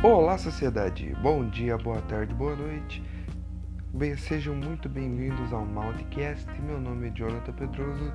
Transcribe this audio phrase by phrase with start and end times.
[0.00, 1.12] Olá, sociedade!
[1.20, 3.02] Bom dia, boa tarde, boa noite.
[3.92, 6.48] Bem, sejam muito bem-vindos ao Mountcast.
[6.60, 8.12] Meu nome é Jonathan Pedroso,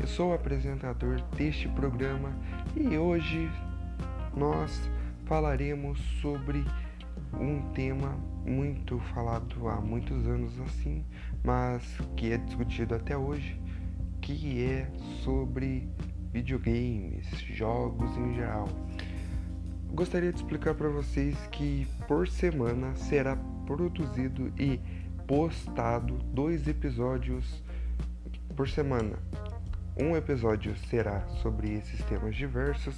[0.00, 2.34] eu sou o apresentador deste programa
[2.74, 3.50] e hoje
[4.34, 4.90] nós
[5.26, 6.64] falaremos sobre
[7.34, 11.04] um tema muito falado há muitos anos assim,
[11.44, 13.60] mas que é discutido até hoje,
[14.22, 14.90] que é
[15.22, 15.86] sobre
[16.32, 18.66] videogames, jogos em geral
[19.96, 24.78] gostaria de explicar para vocês que por semana será produzido e
[25.26, 27.62] postado dois episódios
[28.54, 29.18] por semana.
[29.98, 32.94] Um episódio será sobre esses temas diversos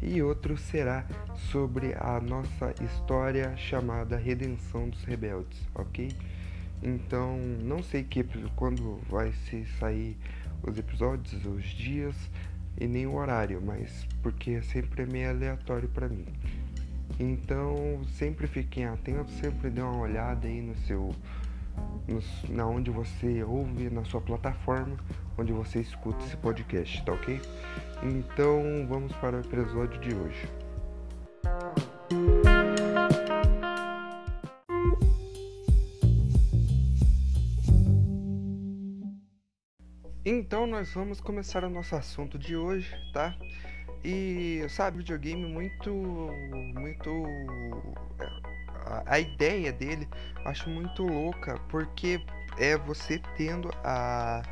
[0.00, 1.06] e outro será
[1.52, 6.08] sobre a nossa história chamada Redenção dos Rebeldes, ok?
[6.82, 8.24] Então, não sei que
[8.56, 10.16] quando vai se sair
[10.62, 12.16] os episódios, os dias,
[12.80, 16.26] e nem o horário, mas porque sempre é meio aleatório para mim.
[17.18, 21.14] Então sempre fiquem atentos, sempre dê uma olhada aí no seu
[22.08, 24.96] no, na onde você ouve, na sua plataforma
[25.40, 27.40] onde você escuta esse podcast, tá ok?
[28.02, 30.48] Então vamos para o episódio de hoje.
[40.24, 43.34] Então nós vamos começar o nosso assunto de hoje, tá?
[44.04, 45.90] E sabe, videogame muito
[46.74, 47.24] muito
[48.84, 50.06] a, a ideia dele
[50.44, 52.22] acho muito louca, porque
[52.58, 54.42] é você tendo a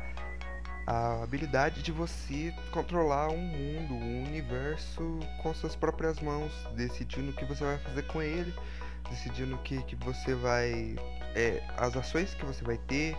[0.87, 7.33] a habilidade de você controlar um mundo, um universo com suas próprias mãos, decidindo o
[7.33, 8.51] que você vai fazer com ele,
[9.07, 10.95] decidindo o que, que você vai.
[11.35, 13.15] É, as ações que você vai ter,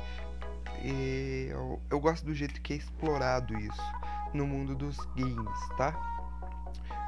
[0.83, 3.83] e eu, eu gosto do jeito que é explorado isso
[4.33, 5.95] no mundo dos games, tá?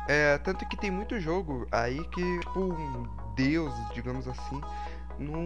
[0.09, 4.61] É, tanto que tem muito jogo aí que, tipo, um deus, digamos assim,
[5.19, 5.41] no,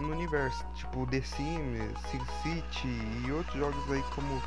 [0.00, 0.64] no universo.
[0.74, 2.88] Tipo, The Sims, SimCity
[3.26, 4.42] e outros jogos aí como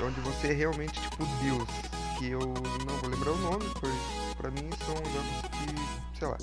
[0.00, 1.68] onde você é realmente, tipo, deus.
[2.18, 3.94] Que eu não vou lembrar o nome, pois
[4.36, 6.36] pra mim são jogos que, sei lá.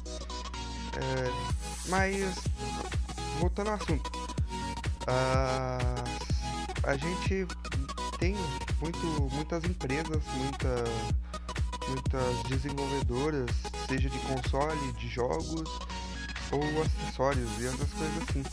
[0.97, 2.35] É, mas,
[3.39, 4.28] voltando ao assunto.
[5.09, 5.99] Uh,
[6.83, 7.47] a gente
[8.19, 8.35] tem
[8.79, 10.83] muito, muitas empresas, muita,
[11.87, 13.49] muitas desenvolvedoras,
[13.87, 15.67] seja de console, de jogos
[16.51, 18.43] ou acessórios e outras coisas assim.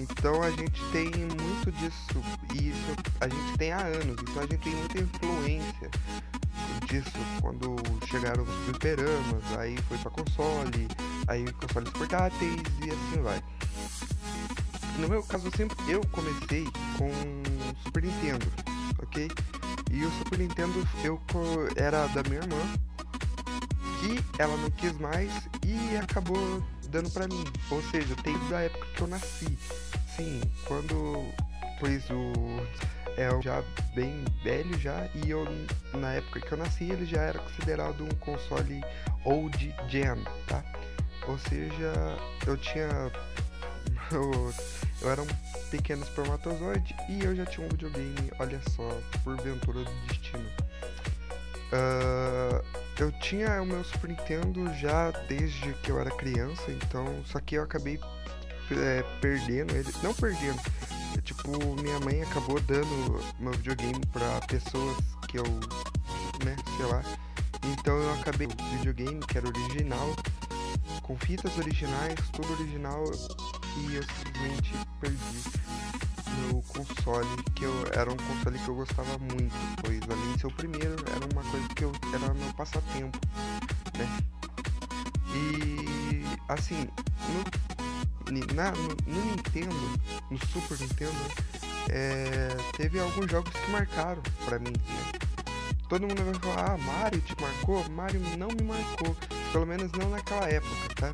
[0.00, 2.22] Então a gente tem muito disso
[2.54, 5.90] e isso a gente tem há anos, então a gente tem muita influência
[6.88, 7.76] disso quando
[8.06, 10.88] chegaram os fliperamas, aí foi para console,
[11.28, 13.42] aí consoles portáteis e assim vai.
[14.98, 16.64] No meu caso, sempre eu comecei
[16.96, 17.10] com
[17.84, 18.46] Super Nintendo,
[19.02, 19.28] ok?
[19.90, 21.20] E o Super Nintendo eu
[21.76, 22.56] era da minha irmã,
[24.00, 25.30] que ela não quis mais
[25.64, 27.44] e acabou dando pra mim.
[27.70, 29.58] Ou seja, desde a época que eu nasci.
[30.16, 31.26] Sim, quando.
[31.80, 32.32] Pois o.
[33.16, 33.62] É já
[33.94, 35.44] bem velho já, e eu
[35.92, 38.82] na época que eu nasci ele já era considerado um console
[39.26, 40.64] old gen, tá?
[41.28, 41.92] Ou seja,
[42.46, 43.12] eu tinha
[44.14, 44.54] eu,
[45.00, 45.26] eu era um
[45.70, 48.88] pequeno espermatozoide e eu já tinha um videogame, olha só,
[49.24, 50.48] por ventura do destino.
[51.72, 52.62] Uh,
[52.98, 57.54] eu tinha o meu Super Nintendo já desde que eu era criança, então só que
[57.54, 57.98] eu acabei
[58.70, 60.60] é, perdendo ele, não perdendo,
[61.16, 61.50] é, tipo
[61.82, 64.96] minha mãe acabou dando meu videogame para pessoas
[65.28, 65.44] que eu,
[66.44, 67.02] né, sei lá.
[67.64, 70.14] Então eu acabei o videogame que era original,
[71.02, 73.04] com fitas originais, tudo original,
[73.76, 75.42] e eu simplesmente perdi
[76.46, 80.46] meu console, que eu, era um console que eu gostava muito, pois além de ser
[80.46, 83.18] o primeiro, era uma coisa que eu era meu passatempo,
[83.98, 84.08] né?
[85.34, 86.88] E assim,
[88.30, 89.74] no, na, no, no Nintendo,
[90.30, 91.12] no Super Nintendo,
[91.90, 95.12] é, teve alguns jogos que marcaram pra mim, né?
[95.88, 97.84] Todo mundo vai falar, ah, Mario te marcou?
[97.90, 99.14] Mario não me marcou,
[99.52, 101.12] pelo menos não naquela época, tá?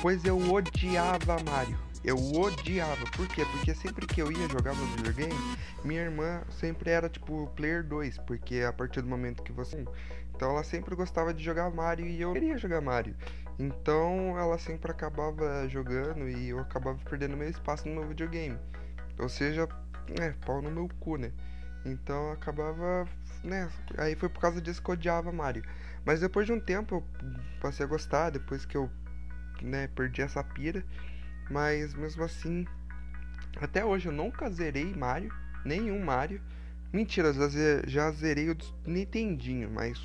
[0.00, 1.78] Pois eu odiava Mario.
[2.04, 3.04] Eu odiava.
[3.16, 3.46] Por quê?
[3.46, 5.34] Porque sempre que eu ia jogar no videogame,
[5.82, 9.84] minha irmã sempre era tipo player 2, porque a partir do momento que você.
[10.34, 13.16] Então ela sempre gostava de jogar Mario e eu queria jogar Mario.
[13.58, 18.58] Então ela sempre acabava jogando e eu acabava perdendo meu espaço no meu videogame.
[19.18, 19.66] Ou seja,
[20.20, 21.32] é, pau no meu cu, né?
[21.86, 23.08] Então acabava,
[23.42, 23.70] né?
[23.96, 25.64] Aí foi por causa disso que eu odiava Mario.
[26.04, 27.04] Mas depois de um tempo eu
[27.60, 28.90] passei a gostar, depois que eu,
[29.62, 30.84] né, perdi essa pira.
[31.50, 32.66] Mas mesmo assim,
[33.60, 35.32] até hoje eu nunca zerei Mario,
[35.64, 36.40] nenhum Mario.
[36.92, 37.48] Mentira, já,
[37.86, 38.56] já zerei o
[38.86, 40.00] Nintendinho, mas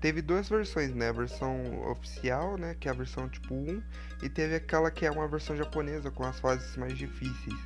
[0.00, 1.08] teve duas versões, né?
[1.08, 2.74] A versão oficial, né?
[2.78, 3.82] Que é a versão tipo 1,
[4.22, 7.56] e teve aquela que é uma versão japonesa com as fases mais difíceis.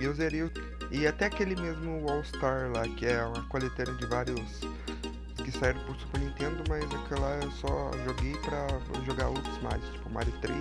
[0.00, 0.50] Eu zerei o...
[0.90, 4.60] E até aquele mesmo All Star lá, que é uma coletânea de vários
[5.50, 8.66] que saíram pro Super Nintendo, mas aquela eu só joguei pra
[9.04, 10.56] jogar outros mais, tipo Mario 3,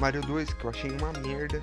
[0.00, 1.62] Mario 2, que eu achei uma merda,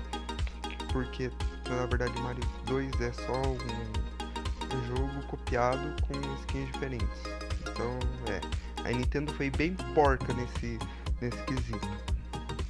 [0.92, 1.30] porque
[1.68, 7.22] na verdade Mario 2 é só um, um jogo copiado com skins diferentes.
[7.60, 7.98] Então,
[8.28, 10.78] é, a Nintendo foi bem porca nesse,
[11.20, 11.88] nesse quesito.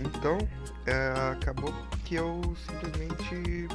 [0.01, 0.39] Então,
[0.87, 1.73] é, acabou
[2.05, 3.69] que eu simplesmente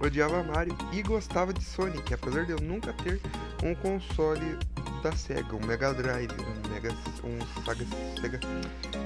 [0.00, 3.20] odiava Mario e gostava de Sonic, apesar de eu nunca ter
[3.62, 4.58] um console
[5.02, 6.90] da Sega, um Mega Drive, um Mega,
[7.24, 8.40] um Sega,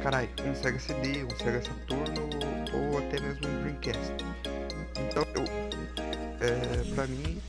[0.03, 2.29] carai, um Sega CD, um Sega Saturno
[2.73, 4.13] ou, ou até mesmo um Dreamcast.
[4.99, 5.45] Então, eu,
[6.41, 7.41] é, pra mim,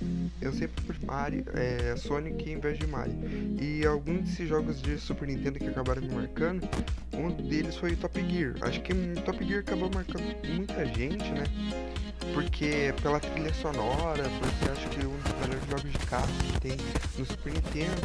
[0.41, 3.15] eu sempre prefiro Mario, é, Sonic em vez de Mario.
[3.59, 6.67] E alguns desses jogos de Super Nintendo que acabaram me marcando,
[7.13, 8.55] um deles foi Top Gear.
[8.61, 8.93] Acho que
[9.25, 11.43] Top Gear acabou marcando muita gente, né?
[12.33, 16.77] Porque pela trilha sonora, porque acho que um dos melhores jogos de carro que tem
[17.17, 18.01] no Super Nintendo.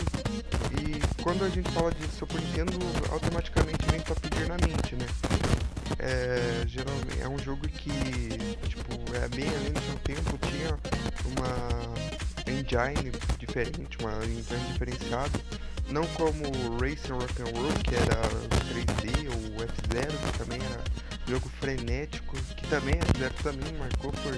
[0.80, 2.78] E quando a gente fala de Super Nintendo,
[3.10, 5.06] automaticamente vem Top Gear na mente, né?
[5.98, 8.28] É, geralmente é um jogo que
[8.68, 10.78] tipo é bem além do seu tempo tinha
[11.24, 11.94] uma
[12.46, 15.40] engine diferente uma engine diferenciada
[15.90, 16.44] não como
[16.78, 18.22] Racing Rock'n'Roll que era
[18.68, 20.84] 3D ou F0 que também era
[21.28, 24.34] jogo frenético que também F0 também marcou por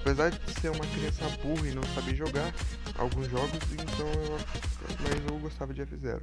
[0.00, 2.52] apesar de ser uma criança burra e não saber jogar
[2.98, 4.38] alguns jogos então eu,
[5.00, 6.20] mas eu gostava de F0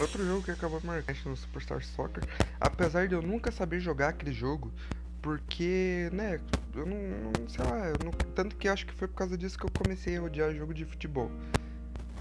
[0.00, 2.24] Outro jogo que acabou marcando no Superstar Soccer,
[2.60, 4.72] apesar de eu nunca saber jogar aquele jogo,
[5.20, 6.40] porque, né,
[6.74, 9.64] eu não, não sei lá, não, tanto que acho que foi por causa disso que
[9.64, 11.30] eu comecei a odiar jogo de futebol.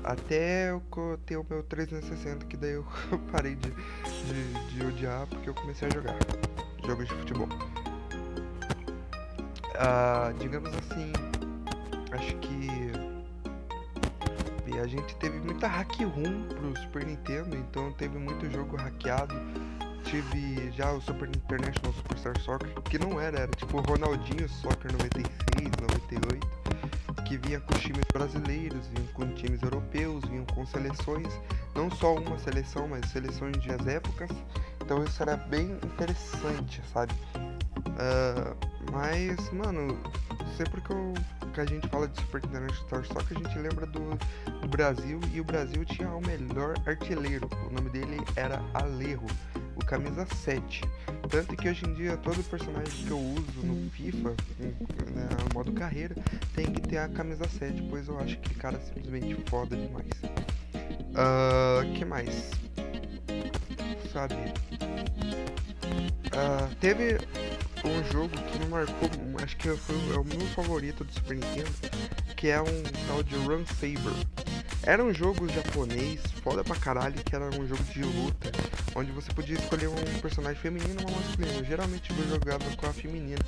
[0.04, 0.82] Até eu
[1.26, 2.86] ter o meu 360, que daí eu
[3.32, 6.16] parei de, de, de odiar porque eu comecei a jogar
[6.86, 7.50] jogos de futebol.
[9.78, 11.12] Ah, digamos assim,
[12.12, 12.92] acho que
[14.82, 19.36] a gente teve muita hack room pro Super Nintendo, então teve muito jogo hackeado.
[20.06, 24.92] Tive já o Super International Superstar Soccer, que não era, era tipo o Ronaldinho Soccer
[24.92, 26.48] 96, 98,
[27.28, 31.28] que vinha com times brasileiros, vinham com times europeus, vinham com seleções,
[31.76, 34.32] não só uma seleção, mas seleções de as épocas.
[34.82, 37.14] Então isso era bem interessante, sabe?
[37.78, 38.56] Uh,
[38.92, 39.98] mas, mano,
[40.58, 41.14] sempre que, eu,
[41.54, 44.18] que a gente fala de Super International Star que a gente lembra do,
[44.62, 47.50] do, Brasil e o Brasil tinha o melhor artilheiro.
[47.70, 49.26] O nome dele era Alejo,
[49.76, 50.82] o camisa 7.
[51.30, 54.30] Tanto que hoje em dia todo personagem que eu uso no FIFA,
[54.60, 56.16] né, no modo carreira,
[56.54, 60.12] tem que ter a camisa 7, pois eu acho que cara simplesmente foda demais.
[61.12, 62.52] Uh, que mais?
[64.12, 64.36] Sabe?
[66.34, 67.18] Uh, teve
[67.86, 69.10] um jogo que me marcou,
[69.44, 71.72] acho que foi é o meu favorito do Super Nintendo,
[72.36, 74.28] que é um tal de Run Saber.
[74.84, 78.52] Era um jogo japonês, foda pra caralho, que era um jogo de luta,
[78.96, 81.64] onde você podia escolher um personagem feminino ou masculino.
[81.64, 83.46] Geralmente eu jogava com a feminina,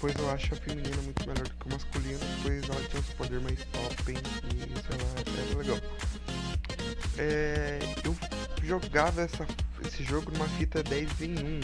[0.00, 3.14] pois eu acho a feminina muito melhor do que o masculino, pois ela tinha os
[3.14, 4.18] poderes mais top, hein,
[4.54, 5.78] e sei lá, era legal.
[7.18, 8.14] É, eu
[8.66, 9.46] jogava essa,
[9.86, 11.60] esse jogo numa fita 10 em 1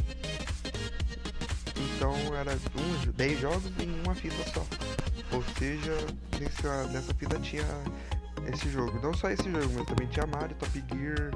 [2.02, 4.66] então era uns 10 jogos em uma fita só.
[5.30, 5.92] Ou seja,
[6.40, 7.64] nessa, nessa fita tinha
[8.52, 8.99] esse jogo.
[9.00, 11.30] Não só esse jogo, mas também tinha Mario, Top Gear,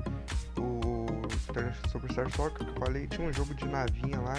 [0.59, 1.07] o
[1.89, 4.35] Superstar Soccer que eu falei, tinha um jogo de navinha lá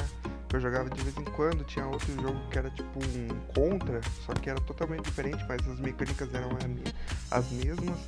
[0.50, 4.02] que eu jogava de vez em quando, tinha outro jogo que era tipo um contra,
[4.26, 6.50] só que era totalmente diferente, mas as mecânicas eram
[7.32, 8.00] as mesmas.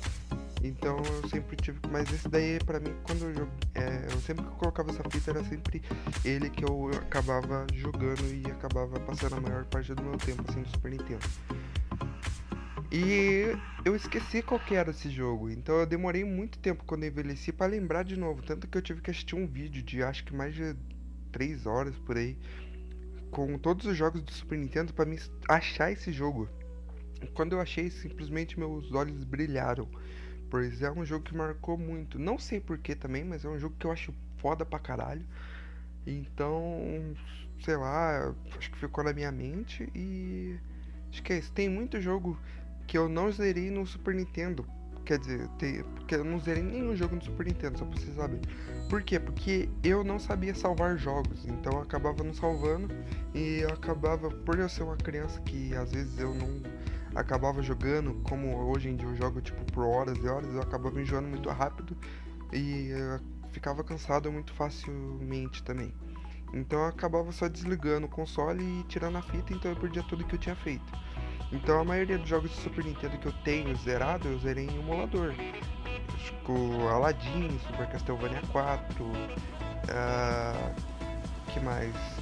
[0.62, 1.78] Então eu sempre tive.
[1.90, 5.30] Mas esse daí, pra mim, quando eu, é, eu sempre que eu colocava essa fita,
[5.30, 5.82] era sempre
[6.24, 10.62] ele que eu acabava jogando e acabava passando a maior parte do meu tempo, assim,
[10.62, 11.26] do Super Nintendo.
[12.92, 17.52] E eu esqueci qual que era esse jogo, então eu demorei muito tempo quando envelheci
[17.52, 18.42] para lembrar de novo.
[18.42, 20.74] Tanto que eu tive que assistir um vídeo de acho que mais de
[21.30, 22.36] 3 horas por aí,
[23.30, 26.48] com todos os jogos do Super Nintendo para me achar esse jogo.
[27.32, 29.88] Quando eu achei, simplesmente meus olhos brilharam.
[30.50, 32.18] Pois é um jogo que marcou muito.
[32.18, 35.24] Não sei porquê também, mas é um jogo que eu acho foda pra caralho.
[36.04, 37.14] Então,
[37.64, 40.58] sei lá, acho que ficou na minha mente e.
[41.10, 41.52] Acho que é isso.
[41.52, 42.36] Tem muito jogo
[42.86, 44.66] que eu não zerei no Super Nintendo.
[45.04, 48.14] Quer dizer, tem, porque eu não zerei nenhum jogo no Super Nintendo, só pra vocês
[48.14, 48.42] saberem.
[48.88, 49.18] Por quê?
[49.18, 52.88] Porque eu não sabia salvar jogos, então eu acabava não salvando
[53.34, 56.60] e eu acabava, por eu ser uma criança que às vezes eu não
[57.14, 61.00] acabava jogando, como hoje em dia eu jogo tipo por horas e horas, eu acabava
[61.00, 61.96] enjoando muito rápido
[62.52, 62.90] e
[63.52, 65.92] ficava cansado muito facilmente também.
[66.52, 70.24] Então eu acabava só desligando o console e tirando a fita, então eu perdia tudo
[70.24, 70.92] que eu tinha feito.
[71.52, 74.78] Então a maioria dos jogos de Super Nintendo que eu tenho zerado, eu zerei em
[74.78, 75.34] emulador.
[76.24, 80.74] Tipo Aladdin, Super Castlevania 4, uh,
[81.52, 82.19] que mais?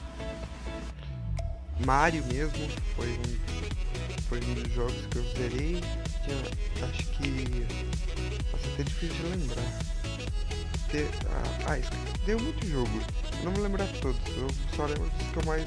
[1.84, 5.80] Mario mesmo, foi um, foi um dos jogos que eu zerei.
[6.24, 7.66] Tinha, acho que.
[8.52, 9.98] Nossa, é até difícil de lembrar.
[11.30, 13.00] Ah, ah, deu muito jogo.
[13.44, 15.64] Não me lembro de todos, eu só lembro dos que eu mais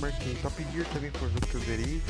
[0.00, 0.34] marquei.
[0.42, 2.02] Top Gear também foi um jogo que eu zerei.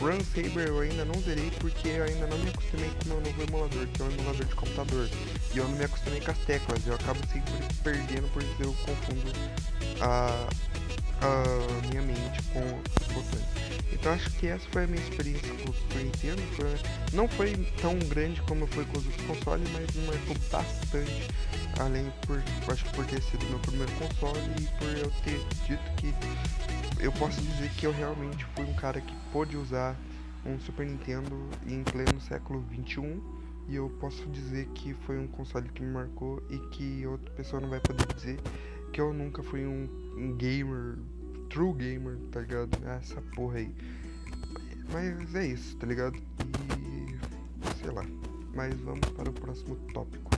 [0.00, 3.20] Run Saber eu ainda não zerei porque eu ainda não me acostumei com o meu
[3.20, 5.08] novo emulador, que é um emulador de computador.
[5.52, 9.32] E eu não me acostumei com as teclas, eu acabo sempre perdendo por eu confundo
[10.00, 10.48] a,
[11.20, 12.60] a minha mente com
[13.12, 13.44] botões.
[13.92, 16.42] Então acho que essa foi a minha experiência com o Super Nintendo.
[16.54, 16.66] Foi,
[17.12, 21.28] não foi tão grande como foi com os outros consoles, mas me marcou bastante.
[21.78, 25.90] Além por acho que por ter sido meu primeiro console e por eu ter dito
[25.96, 26.14] que
[27.02, 29.96] eu posso dizer que eu realmente fui um cara que pôde usar
[30.44, 33.20] um Super Nintendo em pleno século 21
[33.68, 37.60] e eu posso dizer que foi um console que me marcou e que outra pessoa
[37.60, 38.38] não vai poder dizer
[38.90, 40.98] que eu nunca fui um, um gamer,
[41.48, 42.70] true gamer, tá ligado?
[42.86, 43.74] Essa porra aí.
[44.92, 46.16] Mas é isso, tá ligado?
[46.16, 48.04] E sei lá.
[48.54, 50.30] Mas vamos para o próximo tópico.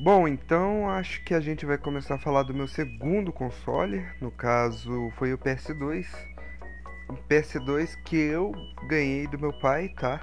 [0.00, 4.04] Bom, então acho que a gente vai começar a falar do meu segundo console.
[4.20, 6.06] No caso, foi o PS2.
[7.08, 8.52] O PS2 que eu
[8.86, 10.20] ganhei do meu pai, tá?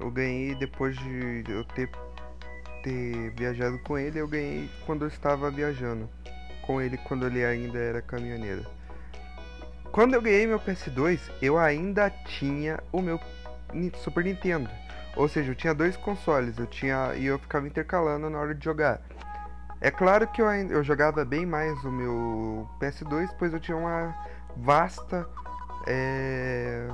[0.00, 1.90] Eu ganhei depois de eu ter,
[2.82, 4.18] ter viajado com ele.
[4.18, 6.08] Eu ganhei quando eu estava viajando
[6.62, 8.66] com ele, quando ele ainda era caminhoneiro.
[9.92, 13.20] Quando eu ganhei meu PS2, eu ainda tinha o meu
[14.02, 14.68] Super Nintendo.
[15.16, 18.64] Ou seja, eu tinha dois consoles, eu tinha e eu ficava intercalando na hora de
[18.64, 19.00] jogar.
[19.80, 24.14] É claro que eu, eu jogava bem mais o meu PS2, pois eu tinha uma
[24.56, 25.26] vasta
[25.86, 26.88] é,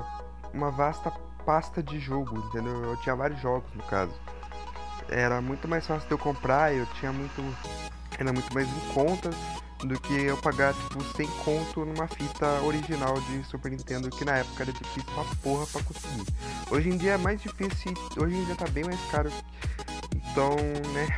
[0.52, 1.11] uma vasta
[1.44, 2.84] pasta de jogo, entendeu?
[2.84, 4.12] Eu tinha vários jogos no caso.
[5.08, 7.42] Era muito mais fácil de eu comprar, eu tinha muito
[8.18, 9.30] era muito mais em conta
[9.84, 14.38] do que eu pagar tipo 100 conto numa fita original de Super Nintendo que na
[14.38, 16.26] época era difícil pra porra pra conseguir.
[16.70, 19.30] Hoje em dia é mais difícil, hoje em dia tá bem mais caro.
[20.14, 20.56] Então,
[20.94, 21.08] né,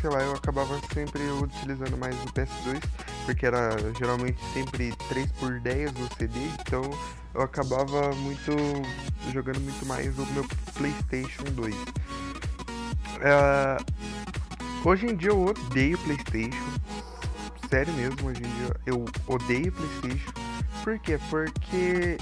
[0.00, 2.80] sei lá, eu acabava sempre utilizando mais o PS2,
[3.26, 6.82] porque era geralmente sempre 3 por 10 o CD, então
[7.34, 8.52] eu acabava muito
[9.32, 11.74] jogando muito mais o meu PlayStation 2.
[11.74, 11.88] Uh,
[13.22, 13.76] é,
[14.84, 16.72] hoje em dia eu odeio PlayStation,
[17.70, 20.32] sério mesmo, hoje em dia eu odeio PlayStation.
[20.84, 21.18] Por quê?
[21.30, 22.18] Porque,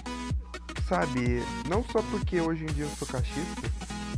[0.86, 3.70] sabe, não só porque hoje em dia eu sou cachista,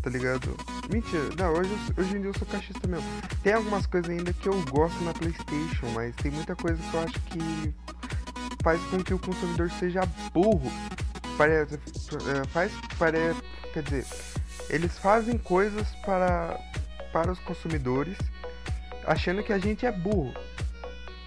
[0.03, 0.57] tá ligado?
[0.93, 3.07] Mentira, não, hoje, hoje em dia eu sou cachista mesmo.
[3.43, 7.01] Tem algumas coisas ainda que eu gosto na PlayStation, mas tem muita coisa que eu
[7.01, 7.75] acho que
[8.63, 10.03] faz com que o consumidor seja
[10.33, 10.71] burro.
[11.37, 13.41] Parece, é, faz, parece,
[13.73, 14.07] quer dizer,
[14.69, 16.59] eles fazem coisas para,
[17.13, 18.17] para os consumidores
[19.07, 20.33] achando que a gente é burro.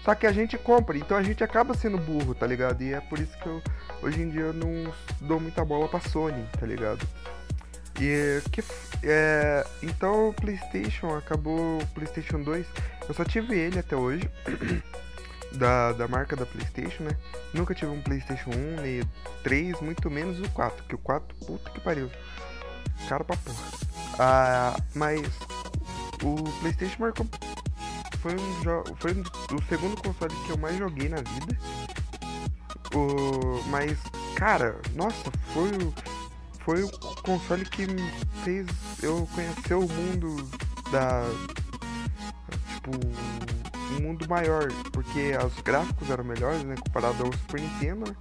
[0.04, 2.80] Só que a gente compra, então a gente acaba sendo burro, tá ligado?
[2.82, 3.60] E é por isso que eu
[4.02, 7.06] hoje em dia eu não dou muita bola pra Sony, tá ligado?
[8.00, 8.62] E que
[9.02, 12.66] é, então o PlayStation acabou o PlayStation 2.
[13.08, 14.30] Eu só tive ele até hoje.
[15.56, 17.16] da, da marca da PlayStation, né?
[17.52, 19.02] Nunca tive um PlayStation 1, nem
[19.42, 22.10] 3, muito menos o 4, que o 4, puta que pariu.
[23.08, 23.64] Cara pra porra.
[24.18, 25.22] Ah, mas
[26.22, 27.26] o PlayStation marcou
[28.20, 31.58] foi um foi o segundo console que eu mais joguei na vida.
[32.94, 33.98] O, mas,
[34.34, 35.94] cara, nossa, foi o,
[36.64, 36.90] foi o
[37.22, 38.10] console que me
[38.42, 38.66] fez
[39.02, 40.48] eu conhecer o mundo
[40.90, 41.24] da.
[42.74, 42.90] Tipo,
[43.92, 48.10] um mundo maior, porque os gráficos eram melhores, né, comparado ao Super Nintendo.
[48.10, 48.16] Né?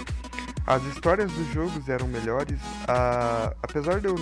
[0.67, 2.60] As histórias dos jogos eram melhores.
[2.88, 4.15] A, apesar de eu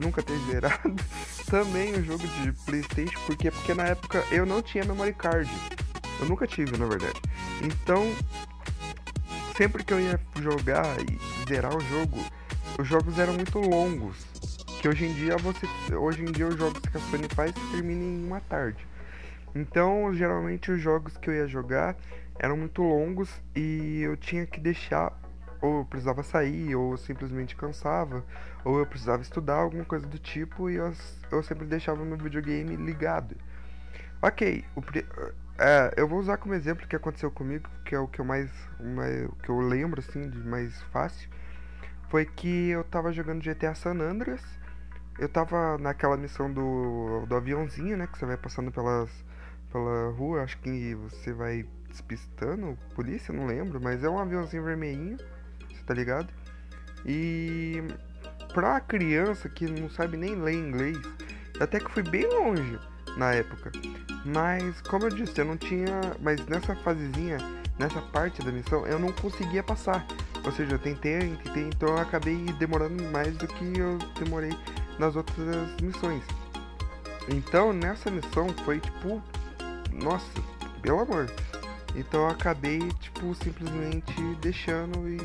[0.00, 0.94] nunca ter zerado
[1.48, 5.50] também o jogo de Playstation, porque, porque na época eu não tinha memory card.
[6.20, 7.20] Eu nunca tive, na verdade.
[7.62, 8.14] Então,
[9.56, 11.18] sempre que eu ia jogar e
[11.48, 12.18] zerar o jogo,
[12.78, 14.16] os jogos eram muito longos.
[14.80, 15.66] Que hoje em dia você.
[15.94, 18.89] Hoje em dia os jogos que a Sony faz terminam em uma tarde.
[19.54, 21.96] Então, geralmente os jogos que eu ia jogar
[22.38, 25.12] eram muito longos e eu tinha que deixar
[25.60, 28.24] ou eu precisava sair, ou eu simplesmente cansava,
[28.64, 30.92] ou eu precisava estudar, alguma coisa do tipo, e eu,
[31.30, 33.36] eu sempre deixava meu videogame ligado.
[34.22, 34.82] Ok, o,
[35.58, 38.24] É, eu vou usar como exemplo o que aconteceu comigo, que é o que eu
[38.24, 41.28] mais, mais o que eu lembro assim de mais fácil.
[42.08, 44.42] Foi que eu tava jogando GTA San Andreas.
[45.18, 48.06] Eu tava naquela missão do, do aviãozinho, né?
[48.06, 49.10] Que você vai passando pelas,
[49.70, 50.42] pela rua.
[50.42, 53.80] Acho que você vai despistando polícia, não lembro.
[53.80, 55.18] Mas é um aviãozinho vermelhinho,
[55.68, 56.28] você tá ligado?
[57.04, 57.82] E
[58.52, 60.98] pra criança que não sabe nem ler inglês,
[61.58, 62.78] até que fui bem longe
[63.16, 63.72] na época.
[64.24, 66.00] Mas, como eu disse, eu não tinha.
[66.20, 67.38] Mas nessa fasezinha,
[67.78, 70.06] nessa parte da missão, eu não conseguia passar.
[70.44, 74.56] Ou seja, eu tentei, tentei, então eu acabei demorando mais do que eu demorei
[74.98, 75.36] nas outras
[75.82, 76.22] missões.
[77.28, 79.22] Então, nessa missão foi tipo.
[79.92, 80.26] Nossa,
[80.82, 81.30] pelo amor.
[81.94, 85.18] Então eu acabei, tipo, simplesmente deixando e.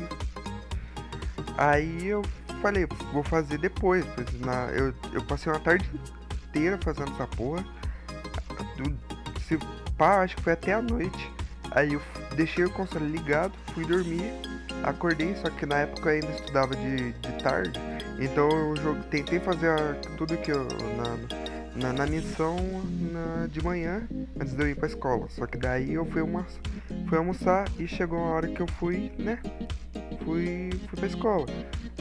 [1.56, 2.22] Aí eu
[2.60, 4.04] falei, vou fazer depois.
[4.14, 5.88] Pois na, eu, eu passei uma tarde
[6.48, 7.64] inteira fazendo essa porra.
[9.46, 9.58] Se
[9.96, 11.30] pá, acho que foi até a noite.
[11.70, 12.02] Aí eu
[12.34, 14.32] deixei o console ligado, fui dormir,
[14.82, 17.78] acordei, só que na época eu ainda estudava de, de tarde.
[18.18, 20.64] Então eu jogo, tentei fazer a, tudo que eu.
[20.64, 22.56] Na, na, na missão
[23.12, 24.06] na, de manhã,
[24.40, 25.28] antes de eu ir pra escola.
[25.30, 26.46] Só que daí eu fui, uma,
[27.08, 29.38] fui almoçar e chegou a hora que eu fui, né?
[30.24, 31.46] Fui, fui pra escola.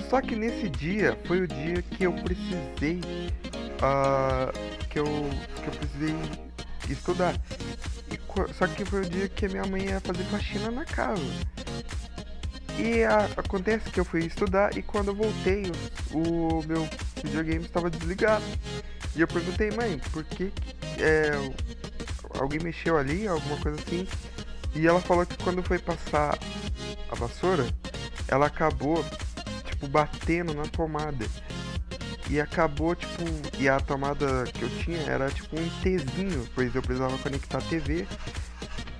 [0.09, 3.01] Só que nesse dia foi o dia que eu precisei.
[3.75, 6.15] Uh, que, eu, que eu precisei
[6.89, 7.35] estudar.
[8.11, 11.21] E, só que foi o dia que minha mãe ia fazer faxina na casa.
[12.77, 15.63] E a, acontece que eu fui estudar e quando eu voltei,
[16.11, 16.87] o, o meu
[17.23, 18.43] videogame estava desligado.
[19.15, 20.51] E eu perguntei, mãe, por que,
[20.99, 21.31] é,
[22.37, 24.07] alguém mexeu ali, alguma coisa assim?
[24.75, 26.37] E ela falou que quando foi passar
[27.09, 27.65] a vassoura,
[28.27, 29.03] ela acabou
[29.63, 31.25] tipo, batendo na tomada.
[32.29, 33.23] E acabou, tipo,
[33.59, 37.61] e a tomada que eu tinha era tipo um Tzinho, pois eu precisava conectar a
[37.61, 38.07] TV.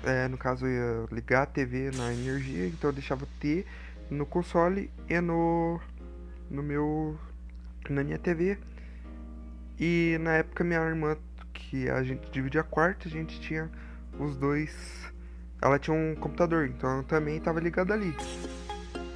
[0.04, 3.66] É, no caso, eu ia ligar a TV na energia, então eu deixava T
[4.08, 5.80] no console e no,
[6.48, 7.18] no meu.
[7.90, 8.56] na minha TV.
[9.78, 11.16] E na época, minha irmã,
[11.52, 13.70] que a gente dividia quarto, a gente tinha
[14.18, 15.12] os dois.
[15.60, 18.14] Ela tinha um computador, então eu também estava ligado ali.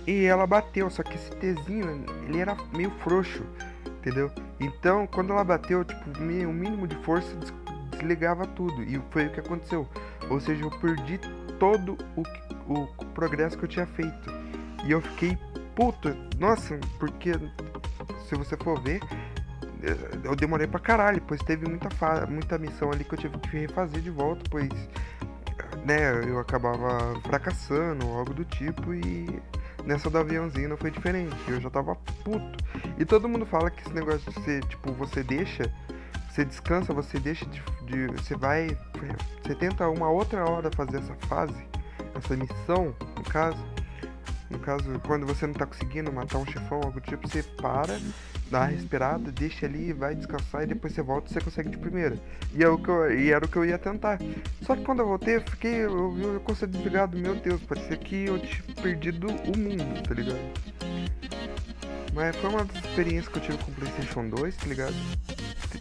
[0.07, 3.45] E ela bateu, só que esse Tzinho, ele era meio frouxo,
[3.87, 4.31] entendeu?
[4.59, 7.37] Então, quando ela bateu, tipo, o mínimo de força
[7.91, 8.83] desligava tudo.
[8.83, 9.89] E foi o que aconteceu.
[10.29, 11.19] Ou seja, eu perdi
[11.59, 12.23] todo o,
[12.73, 14.31] o, o progresso que eu tinha feito.
[14.85, 15.39] E eu fiquei
[15.75, 16.17] puto.
[16.39, 17.33] Nossa, porque
[18.29, 19.01] se você for ver,
[20.25, 21.89] eu demorei pra caralho, pois teve muita,
[22.27, 24.69] muita missão ali que eu tive que refazer de volta, pois
[25.85, 29.41] né, eu acabava fracassando, algo do tipo, e
[29.85, 31.37] Nessa do aviãozinho não foi diferente.
[31.49, 32.65] Eu já tava puto.
[32.99, 35.73] E todo mundo fala que esse negócio de ser, tipo, você deixa,
[36.31, 38.07] você descansa, você deixa de, de.
[38.09, 38.77] Você vai.
[39.43, 41.67] Você tenta uma outra hora fazer essa fase,
[42.15, 43.65] essa missão, no caso.
[44.51, 48.01] No caso, quando você não tá conseguindo matar um chefão, algo do tipo, você para,
[48.51, 51.79] dá uma respirada, deixa ali, vai descansar e depois você volta e você consegue de
[51.79, 52.17] primeira.
[52.53, 54.19] E, é o que eu, e era o que eu ia tentar.
[54.63, 58.27] Só que quando eu voltei, eu fiquei, eu o console desligado, meu Deus, parecia que
[58.27, 60.41] eu tinha perdido o mundo, tá ligado?
[62.13, 64.95] Mas foi uma das experiências que eu tive com o PlayStation 2, tá ligado?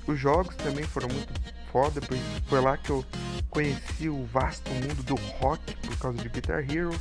[0.05, 1.33] Os jogos também foram muito
[1.71, 3.03] foda, pois foi lá que eu
[3.49, 6.91] conheci o vasto mundo do rock por causa de Guitar Hero.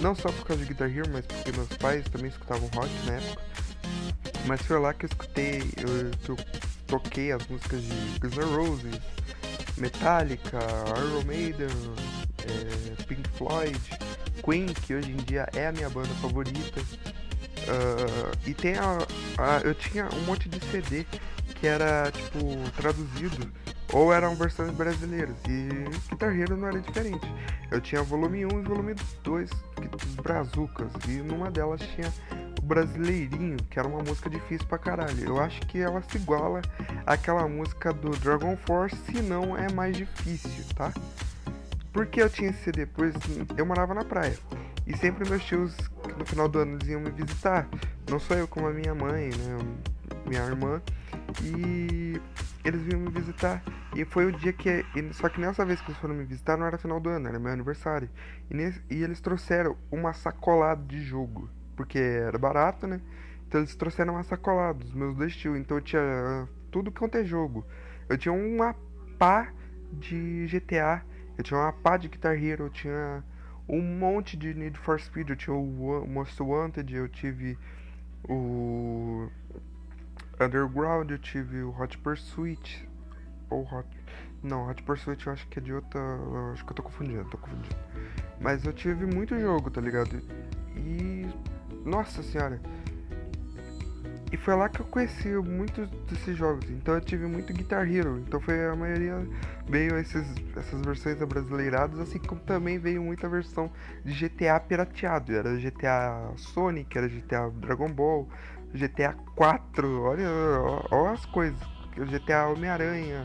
[0.00, 3.14] Não só por causa de Guitar Hero, mas porque meus pais também escutavam rock na
[3.14, 3.42] época.
[4.46, 6.36] Mas foi lá que eu escutei, eu, que eu
[6.86, 9.00] toquei as músicas de Guns N' Roses,
[9.76, 10.58] Metallica,
[10.98, 11.68] Iron Maiden,
[12.44, 13.80] é, Pink Floyd,
[14.44, 16.80] Queen, que hoje em dia é a minha banda favorita.
[17.66, 18.98] Uh, e tem a,
[19.38, 21.04] a, Eu tinha um monte de CD
[21.56, 22.38] que era tipo
[22.76, 23.50] traduzido
[23.92, 25.36] ou eram versões brasileiras.
[25.48, 25.68] E
[26.10, 27.26] Guitar Hero não era diferente.
[27.70, 29.50] Eu tinha volume 1 e volume 2
[29.90, 30.90] dos Brazucas.
[31.08, 32.12] E numa delas tinha
[32.66, 35.24] Brasileirinho, que era uma música difícil pra caralho.
[35.24, 36.60] Eu acho que ela se iguala
[37.06, 40.92] àquela música do Dragon Force, se não é mais difícil, tá?
[41.92, 43.14] Porque eu tinha esse CD, pois
[43.56, 44.36] eu morava na praia.
[44.86, 45.76] E sempre meus tios,
[46.18, 47.68] no final do ano, eles iam me visitar.
[48.10, 49.58] Não só eu, como a minha mãe, né?
[50.26, 50.82] Minha irmã.
[51.42, 52.20] E
[52.64, 53.62] eles vinham me visitar.
[53.94, 54.84] E foi o dia que.
[55.12, 57.38] Só que nessa vez que eles foram me visitar não era final do ano, era
[57.38, 58.10] meu aniversário.
[58.50, 61.48] E, nesse, e eles trouxeram uma sacolada de jogo.
[61.76, 63.00] Porque era barato, né?
[63.46, 65.56] Então eles trouxeram uma sacolada dos meus dois tios.
[65.58, 67.64] Então eu tinha tudo quanto é jogo.
[68.08, 68.74] Eu tinha uma
[69.18, 69.52] pá
[69.92, 71.02] de GTA.
[71.38, 72.64] Eu tinha uma pá de Guitar Hero.
[72.64, 73.22] Eu tinha
[73.68, 75.30] um monte de Need for Speed.
[75.30, 76.94] Eu tinha o Most Wanted.
[76.94, 77.58] Eu tive
[78.28, 79.28] o
[80.40, 82.88] Underground, eu tive o Hot Pursuit.
[83.48, 83.88] Ou Hot.
[84.42, 86.00] Não, Hot Pursuit eu acho que é de outra.
[86.52, 87.76] Acho que eu tô confundindo, tô confundindo.
[88.40, 90.20] Mas eu tive muito jogo, tá ligado?
[90.76, 91.26] E.
[91.86, 92.60] Nossa senhora.
[94.32, 96.68] E foi lá que eu conheci muitos desses jogos.
[96.68, 98.18] Então eu tive muito Guitar Hero.
[98.18, 99.24] Então foi a maioria
[99.68, 103.70] veio esses, essas versões abrasileiradas, assim como também veio muita versão
[104.04, 105.32] de GTA pirateado.
[105.32, 108.28] Era GTA Sonic, era GTA Dragon Ball,
[108.74, 110.28] GTA 4, olha,
[110.90, 111.58] olha as coisas.
[111.96, 113.24] GTA Homem-Aranha,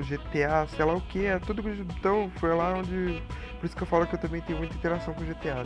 [0.00, 1.62] GTA, sei lá o que, é tudo.
[1.68, 3.22] Então foi lá onde.
[3.60, 5.64] Por isso que eu falo que eu também tenho muita interação com GTA.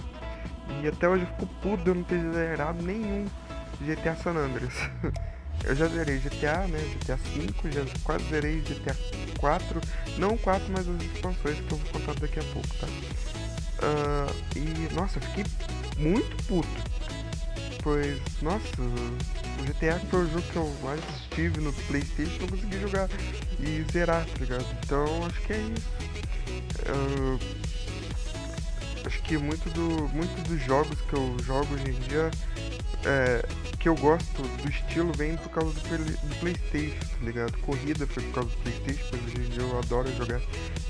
[0.82, 3.26] E até hoje eu fico puto de eu não ter zerado nenhum
[3.80, 4.74] GTA San Andreas.
[5.64, 6.78] eu já zerei GTA, né?
[6.94, 8.96] GTA 5, já quase zerei GTA
[9.38, 9.80] 4.
[10.18, 12.86] Não 4, mas as expansões que eu vou contar daqui a pouco, tá?
[13.78, 15.44] Uh, e nossa, eu fiquei
[15.98, 16.68] muito puto.
[17.82, 21.00] Pois, nossa, o GTA foi o jogo que eu mais
[21.30, 23.08] tive no Playstation não consegui jogar
[23.60, 24.66] e zerar, tá ligado?
[24.84, 25.88] Então acho que é isso.
[26.88, 27.65] Uh,
[29.06, 32.30] acho que muito do, muitos dos jogos que eu jogo hoje em dia
[33.06, 33.46] é,
[33.78, 37.56] que eu gosto do estilo vem por causa do, do, Playstation, tá ligado?
[37.58, 40.40] Corrida foi por causa do Playstation, mas hoje em dia eu adoro jogar.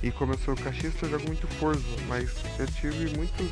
[0.03, 3.51] E como eu sou cachista, eu jogo muito Forza, mas eu tive muitos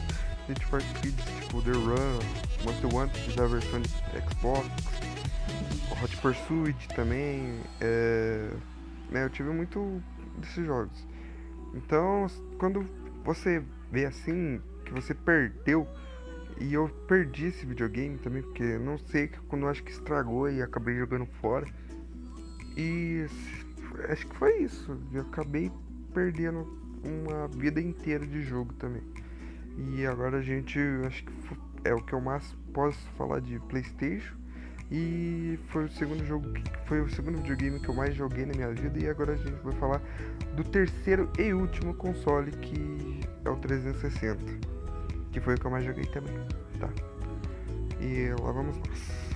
[0.48, 2.18] Need for Speed, tipo The Run,
[2.64, 4.66] Most Wanted da versão de Xbox,
[6.03, 8.50] Hot Pursuit também, é...
[9.11, 10.03] né, eu tive muito
[10.38, 11.07] desses jogos.
[11.74, 12.27] Então,
[12.59, 12.88] quando
[13.24, 15.87] você vê assim, que você perdeu
[16.61, 20.97] e eu perdi esse videogame também, porque não sei quando acho que estragou e acabei
[20.97, 21.66] jogando fora.
[22.77, 23.27] E
[24.09, 24.97] acho que foi isso.
[25.12, 25.70] Eu acabei
[26.12, 26.66] perdendo
[27.05, 29.03] uma vida inteira de jogo também.
[29.77, 31.33] E agora a gente acho que
[31.85, 34.44] é o que eu mais posso falar de Playstation.
[34.90, 38.55] E foi o segundo jogo que foi o segundo videogame que eu mais joguei na
[38.55, 38.99] minha vida.
[38.99, 40.01] E agora a gente vai falar
[40.55, 44.75] do terceiro e último console que é o 360
[45.35, 46.33] que foi o que eu mais joguei também,
[46.79, 46.88] tá?
[48.01, 49.35] E lá vamos nós.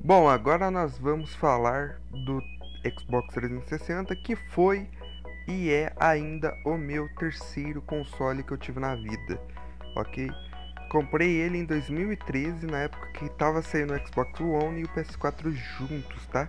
[0.00, 2.40] Bom, agora nós vamos falar do
[3.00, 4.88] Xbox 360, que foi
[5.46, 9.40] e é ainda o meu terceiro console que eu tive na vida,
[9.96, 10.30] ok?
[10.90, 15.52] Comprei ele em 2013, na época que tava saindo o Xbox One e o PS4
[15.52, 16.48] juntos, tá?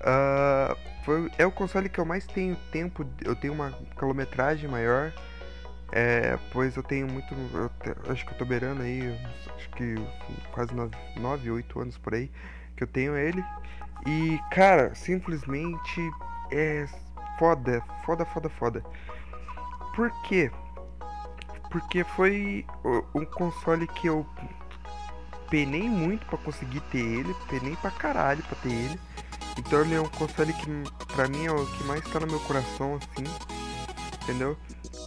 [0.00, 5.12] Uh, foi, é o console que eu mais tenho tempo, eu tenho uma quilometragem maior,
[5.92, 9.14] é, pois eu tenho muito, eu te, acho que eu tô beirando aí,
[9.54, 9.94] acho que
[10.52, 12.30] quase 9, 8 anos por aí
[12.76, 13.44] que eu tenho ele.
[14.06, 16.00] E cara, simplesmente
[16.50, 16.86] é
[17.38, 18.82] foda, foda, foda, foda.
[19.94, 20.50] Por quê?
[21.72, 22.66] porque foi
[23.14, 24.26] um console que eu
[25.48, 29.00] penei muito para conseguir ter ele, penei pra caralho pra ter ele.
[29.58, 30.66] Então ele é um console que
[31.14, 33.24] pra mim é o que mais tá no meu coração, assim,
[34.22, 34.56] entendeu?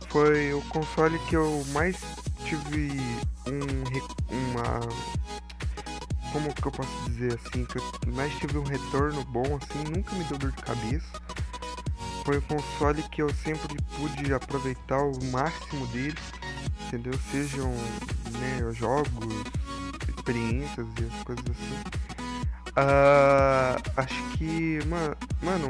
[0.09, 1.97] Foi o console que eu mais
[2.43, 2.99] tive
[3.47, 4.79] um, uma.
[6.31, 7.63] Como que eu posso dizer assim?
[7.65, 7.83] Que eu
[8.13, 11.21] mais tive um retorno bom, assim, nunca me deu dor de cabeça.
[12.25, 16.17] Foi o console que eu sempre pude aproveitar o máximo dele
[16.87, 17.13] entendeu?
[17.31, 17.71] Sejam
[18.39, 19.43] né, jogos,
[20.15, 21.81] experiências e as coisas assim.
[22.77, 24.79] Uh, acho que,
[25.43, 25.67] mano,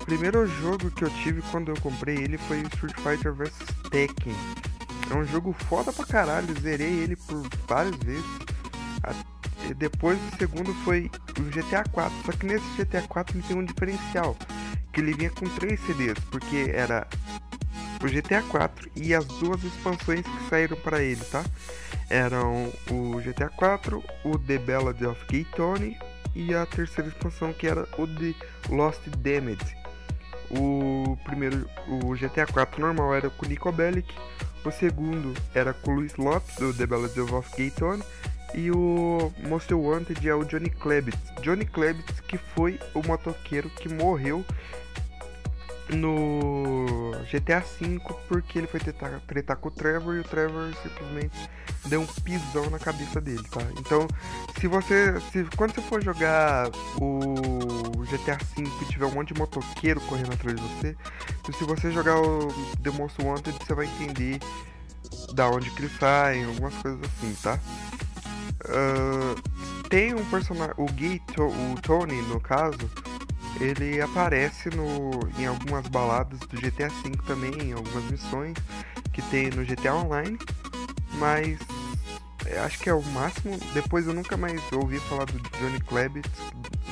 [0.00, 3.52] o primeiro jogo que eu tive quando eu comprei ele foi Street Fighter vs
[3.90, 4.34] Tekken.
[5.10, 8.24] É um jogo foda pra caralho, zerei ele por várias vezes.
[9.76, 13.64] Depois o segundo foi o GTA 4, só que nesse GTA 4 ele tem um
[13.64, 14.36] diferencial,
[14.96, 17.06] que ele vinha com três CDs, porque era
[18.02, 21.44] o GTA 4 e as duas expansões que saíram para ele, tá?
[22.08, 25.98] Eram o GTA 4, o The Ballad of Gay Tony
[26.34, 28.34] e a terceira expansão que era o The
[28.70, 29.76] Lost Damage.
[30.50, 34.14] O primeiro, o GTA 4 normal era com o Nico Bellic,
[34.64, 38.02] o segundo era com o Luis Lopes, do The Ballad of Gay Tony,
[38.54, 41.18] e o Most Wanted é o Johnny Klebitz.
[41.42, 44.44] Johnny Klebitz que foi o motoqueiro que morreu
[45.90, 51.48] no GTA V porque ele foi tretar, tretar com o Trevor e o Trevor simplesmente
[51.86, 53.60] deu um pisão na cabeça dele, tá?
[53.78, 54.06] Então,
[54.58, 55.14] se você.
[55.32, 56.68] Se, quando você for jogar
[57.00, 60.96] o GTA V e tiver um monte de motoqueiro correndo atrás de você,
[61.56, 62.48] se você jogar o
[62.82, 64.40] The Most Wanted, você vai entender
[65.34, 67.58] da onde que eles saem, algumas coisas assim, tá?
[69.88, 70.74] Tem um personagem.
[70.76, 72.90] O Gay, o Tony, no caso
[73.60, 78.56] ele aparece no, em algumas baladas do GTA V também, em algumas missões
[79.12, 80.38] que tem no GTA Online,
[81.14, 81.58] mas
[82.64, 83.58] acho que é o máximo.
[83.72, 86.30] Depois eu nunca mais ouvi falar do Johnny Klebitz.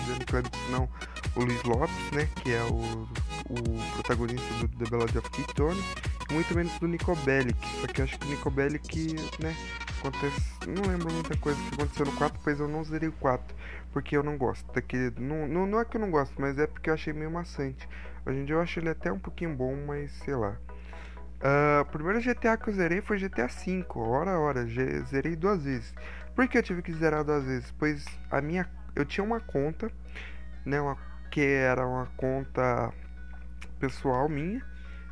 [0.07, 0.89] Johnny Klebitz não,
[1.37, 2.29] o Luiz Lopes, né?
[2.43, 3.07] Que é o,
[3.51, 5.85] o protagonista do The Ballad of Kid Tony.
[6.31, 7.59] Muito menos do Nico Bellic.
[7.81, 9.55] Só que eu acho que o Nico Bellic, né?
[9.99, 10.41] Acontece.
[10.67, 13.57] Não lembro muita coisa que aconteceu no 4, pois eu não zerei o 4.
[13.93, 14.71] Porque eu não gosto.
[14.73, 17.31] Daquele, não, não, não é que eu não gosto, mas é porque eu achei meio
[17.31, 17.89] maçante.
[18.27, 20.57] Hoje em dia eu acho ele até um pouquinho bom, mas sei lá.
[21.45, 24.67] Uh, o primeiro GTA que eu zerei foi GTA V, hora hora,
[25.05, 25.95] zerei duas vezes.
[26.35, 27.71] Por que eu tive que zerar duas vezes?
[27.79, 29.91] Pois a minha, eu tinha uma conta,
[30.65, 30.97] né, uma,
[31.31, 32.91] que era uma conta
[33.79, 34.65] pessoal minha,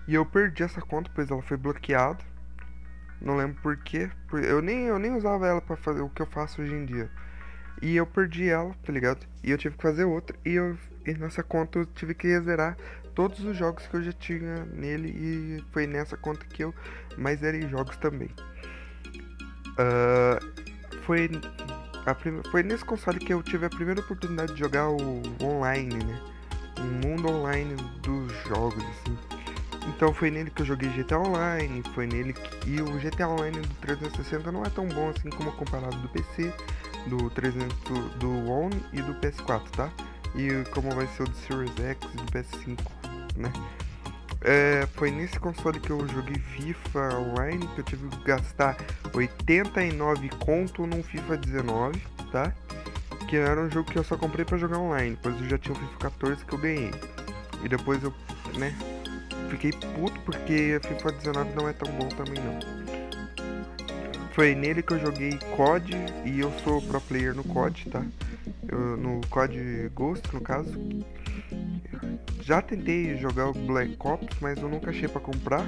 [0.07, 2.25] e eu perdi essa conta, pois ela foi bloqueada.
[3.21, 6.27] Não lembro por quê, eu nem, eu nem usava ela para fazer o que eu
[6.27, 7.09] faço hoje em dia.
[7.81, 9.27] E eu perdi ela, tá ligado?
[9.43, 12.77] E eu tive que fazer outra, e eu e nessa conta eu tive que zerar
[13.15, 16.75] todos os jogos que eu já tinha nele e foi nessa conta que eu
[17.17, 18.31] mais zerei jogos também.
[19.73, 21.31] Uh, foi,
[22.07, 22.15] a
[22.51, 26.21] foi nesse console que eu tive a primeira oportunidade de jogar o online, né?
[26.79, 29.42] O mundo online dos jogos, assim.
[29.89, 32.71] Então foi nele que eu joguei GTA Online, foi nele que...
[32.71, 36.53] E o GTA Online do 360 não é tão bom assim como comparado do PC,
[37.09, 37.69] do 300,
[38.19, 39.91] do One e do PS4, tá?
[40.35, 42.79] E como vai ser o do Series X e do PS5
[43.37, 43.53] né?
[44.45, 48.77] É, foi nesse console que eu joguei FIFA Online, que eu tive que gastar
[49.15, 52.01] 89 conto num FIFA 19,
[52.33, 52.53] tá?
[53.29, 55.75] Que era um jogo que eu só comprei para jogar online, pois eu já tinha
[55.75, 56.91] o FIFA 14 que eu ganhei.
[57.63, 58.13] E depois eu,
[58.59, 58.75] né,
[59.53, 62.59] fiquei puto porque a FIFA 19 não é tão bom também não.
[64.33, 65.93] Foi nele que eu joguei COD
[66.25, 68.03] e eu sou pro player no COD, tá?
[68.67, 70.73] Eu, no COD Ghost, no caso,
[72.41, 75.67] já tentei jogar o Black Ops, mas eu nunca achei para comprar.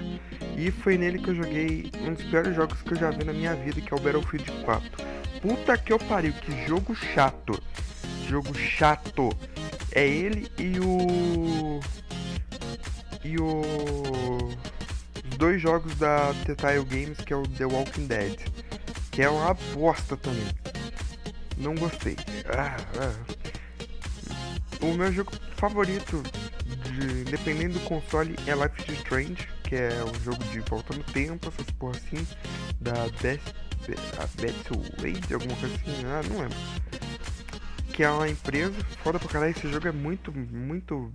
[0.57, 3.35] E foi nele que eu joguei um dos piores jogos que eu já vi na
[3.35, 4.91] minha vida, que é o Battlefield 4.
[5.43, 7.63] Puta que eu pariu, que jogo chato.
[8.27, 9.29] Jogo chato.
[9.93, 11.81] É ele e o.
[13.25, 13.63] E o.
[15.31, 18.39] Os dois jogos da Telltale Games, que é o The Walking Dead.
[19.11, 20.47] Que é uma bosta também.
[21.57, 22.17] Não gostei.
[22.47, 23.45] Ah, ah.
[24.81, 26.23] O meu jogo favorito
[26.65, 31.03] de, dependendo do console, é Life is Strange, que é um jogo de volta no
[31.05, 32.27] tempo, essas porra assim,
[32.81, 33.55] da Best,
[34.99, 36.59] Wade, alguma coisa assim, ah, não lembro.
[37.93, 41.13] Que é uma empresa, foda pra caralho, esse jogo é muito, muito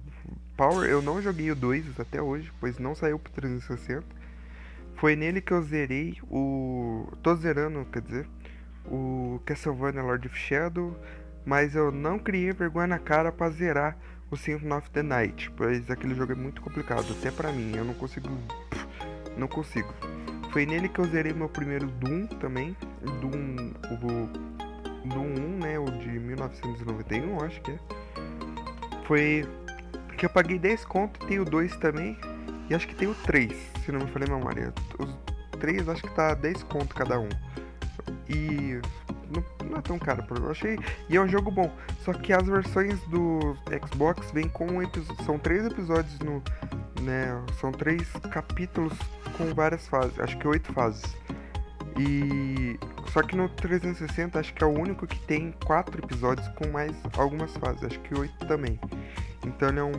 [0.59, 0.89] power.
[0.89, 4.03] Eu não joguei o 2 até hoje, pois não saiu pro 360.
[4.95, 7.07] Foi nele que eu zerei o.
[7.23, 8.27] tô zerando, quer dizer,
[8.85, 10.93] o Castlevania Lord of Shadow,
[11.45, 13.97] mas eu não criei vergonha na cara pra zerar
[14.29, 17.85] o Symphony of the Night, pois aquele jogo é muito complicado, até pra mim, eu
[17.85, 18.27] não consigo.
[19.37, 19.93] Não consigo.
[20.51, 22.75] Foi nele que eu zerei meu primeiro Doom também.
[23.21, 23.71] Doom.
[23.93, 25.79] O Doom 1, né?
[25.79, 27.79] O de 1991, acho que é.
[29.05, 29.47] Foi.
[30.19, 32.17] Que eu paguei 10 conto, tem o 2 também.
[32.69, 33.53] E acho que tem o 3,
[33.85, 34.73] se não me falei memória.
[34.99, 35.17] Os
[35.59, 37.29] 3 acho que tá 10 conto cada um.
[38.27, 38.81] E
[39.33, 40.77] não, não, é tão caro, eu achei.
[41.07, 41.73] E é um jogo bom.
[42.03, 43.55] Só que as versões do
[43.87, 44.67] Xbox vêm com.
[45.25, 46.43] São três episódios no.
[47.01, 48.93] Né, são três capítulos
[49.37, 50.19] com várias fases.
[50.19, 51.15] Acho que oito fases.
[51.97, 52.77] E.
[53.13, 56.93] Só que no 360 acho que é o único que tem quatro episódios com mais
[57.17, 57.85] algumas fases.
[57.85, 58.77] Acho que oito também.
[59.45, 59.93] Então ele é, um,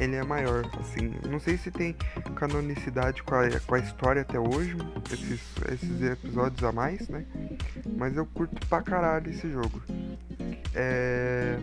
[0.00, 1.14] ele é maior, assim.
[1.28, 1.94] Não sei se tem
[2.34, 4.76] canonicidade com a, com a história até hoje,
[5.12, 5.40] esses,
[5.72, 7.24] esses episódios a mais, né?
[7.96, 9.80] Mas eu curto pra caralho esse jogo.
[10.74, 11.58] É...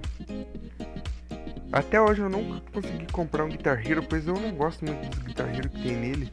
[1.74, 5.24] Até hoje eu nunca consegui comprar um Guitar Hero, pois eu não gosto muito dos
[5.24, 6.32] Guitar Hero que tem nele.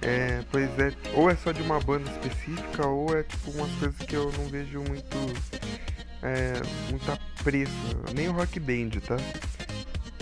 [0.00, 3.96] É, pois é, ou é só de uma banda específica, ou é tipo umas coisas
[3.98, 5.16] que eu não vejo muito.
[6.22, 6.52] É,
[6.90, 7.72] muito apreço.
[8.14, 9.16] Nem o Rock Band, tá?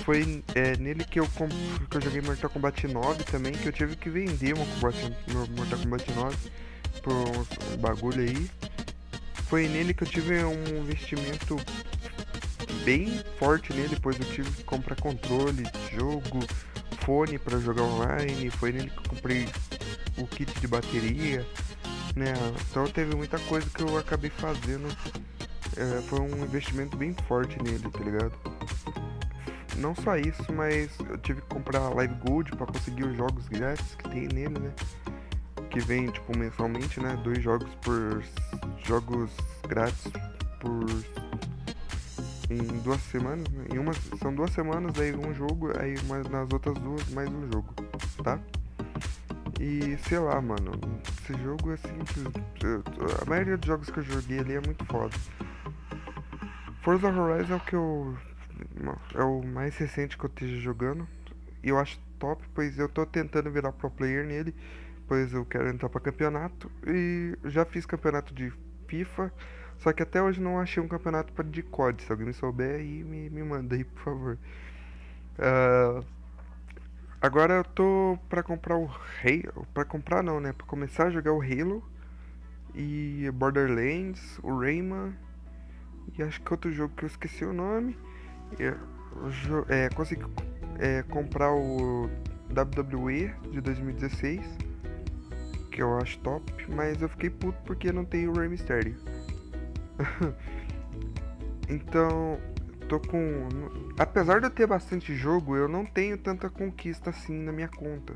[0.04, 3.96] Foi é, nele que eu, que eu joguei Mortal Kombat 9 também, que eu tive
[3.96, 6.36] que vender uma Mortal Kombat 9
[7.02, 8.50] por um bagulho aí.
[9.48, 11.56] Foi nele que eu tive um investimento
[12.84, 16.40] bem forte nele, pois eu tive que comprar controle, jogo,
[17.00, 18.50] fone para jogar online.
[18.50, 19.48] Foi nele que eu comprei
[20.18, 21.46] o kit de bateria,
[22.14, 22.34] né?
[22.70, 24.86] Então teve muita coisa que eu acabei fazendo.
[25.76, 28.53] É, foi um investimento bem forte nele, tá ligado?
[29.76, 33.94] Não só isso, mas eu tive que comprar Live Gold para conseguir os jogos grátis
[33.94, 34.72] que tem nele, né?
[35.70, 37.18] Que vem tipo mensalmente, né?
[37.22, 38.22] Dois jogos por
[38.84, 39.30] jogos
[39.68, 40.12] grátis
[40.60, 40.86] por
[42.50, 43.66] em duas semanas, né?
[43.72, 47.50] Em uma são duas semanas aí um jogo, aí mas nas outras duas mais um
[47.52, 47.74] jogo,
[48.22, 48.38] tá?
[49.60, 50.72] E sei lá, mano,
[51.22, 52.26] esse jogo é simples.
[53.22, 55.14] A maioria dos jogos que eu joguei ali é muito foda.
[56.82, 58.16] Forza Horizon é o que eu.
[59.14, 61.06] É o mais recente que eu esteja jogando.
[61.62, 64.54] E eu acho top, pois eu tô tentando virar pro player nele.
[65.06, 66.70] Pois eu quero entrar pra campeonato.
[66.86, 68.52] E já fiz campeonato de
[68.86, 69.32] FIFA.
[69.78, 72.02] Só que até hoje não achei um campeonato para de COD.
[72.02, 74.38] Se alguém me souber aí, me, me manda aí, por favor.
[75.38, 76.04] Uh,
[77.20, 79.66] agora eu tô pra comprar o Halo.
[79.74, 80.52] Pra comprar não, né?
[80.52, 81.84] Pra começar a jogar o Halo.
[82.74, 85.14] E Borderlands, o Rayman.
[86.16, 87.96] E acho que outro jogo que eu esqueci o nome.
[88.60, 88.74] É,
[89.68, 90.24] é consegui
[90.78, 92.10] é, comprar o
[92.50, 94.40] WWE de 2016.
[95.70, 96.52] Que eu acho top.
[96.68, 98.96] Mas eu fiquei puto porque não tem o Rey Mysterio.
[101.68, 102.38] então,
[102.88, 103.48] tô com.
[103.98, 108.14] Apesar de eu ter bastante jogo, eu não tenho tanta conquista assim na minha conta.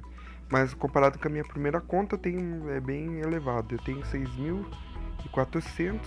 [0.50, 3.74] Mas comparado com a minha primeira conta, eu tenho, é bem elevado.
[3.74, 6.00] Eu tenho 6.400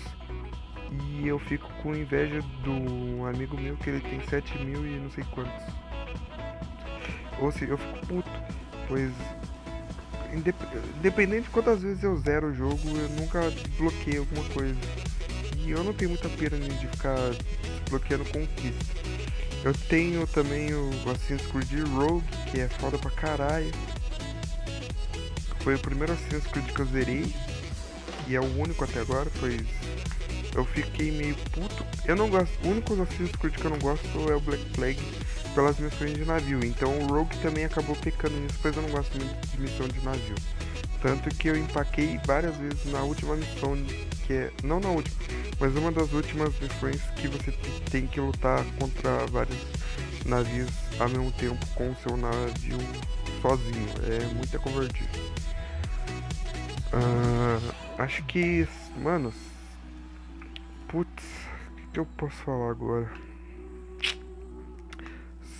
[0.91, 5.09] e eu fico com inveja do amigo meu que ele tem 7 mil e não
[5.11, 5.63] sei quantos.
[7.39, 8.31] Ou seja, eu fico puto,
[8.87, 9.11] pois
[10.33, 14.79] independente de quantas vezes eu zero o jogo, eu nunca desbloqueio alguma coisa.
[15.57, 17.17] E eu não tenho muita pena de ficar
[17.81, 19.01] desbloqueando conquista.
[19.63, 23.71] Eu tenho também o Assassin's Creed Rogue, que é foda pra caralho.
[25.59, 27.35] Foi o primeiro Assassin's Creed que eu zerei.
[28.27, 29.80] E é o único até agora, pois
[30.55, 31.85] eu fiquei meio puto.
[32.05, 32.51] Eu não gosto.
[32.65, 34.99] O único Assassin's Creed que eu não gosto é o Black Flag
[35.53, 36.63] pelas missões de navio.
[36.63, 39.99] Então o Rogue também acabou pecando nisso, pois eu não gosto muito de missão de
[40.01, 40.35] navio.
[41.01, 43.75] Tanto que eu empaquei várias vezes na última missão,
[44.27, 44.51] que é.
[44.63, 45.17] Não na última,
[45.59, 47.51] mas uma das últimas missões que você
[47.89, 49.57] tem que lutar contra vários
[50.25, 52.77] navios ao mesmo tempo com o seu navio
[53.41, 53.89] sozinho.
[54.07, 55.09] É muita convertida.
[56.93, 58.67] Uh, acho que.
[58.97, 59.33] Mano.
[60.91, 61.23] Putz,
[61.71, 63.09] o que, que eu posso falar agora?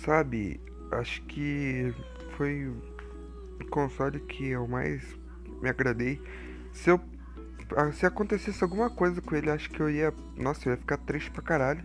[0.04, 1.94] Sabe, acho que
[2.36, 5.02] foi o console que eu mais
[5.62, 6.20] me agradei.
[6.70, 7.00] Se eu
[7.74, 10.98] ah, se acontecesse alguma coisa com ele, acho que eu ia, nossa, eu ia ficar
[10.98, 11.82] triste pra caralho.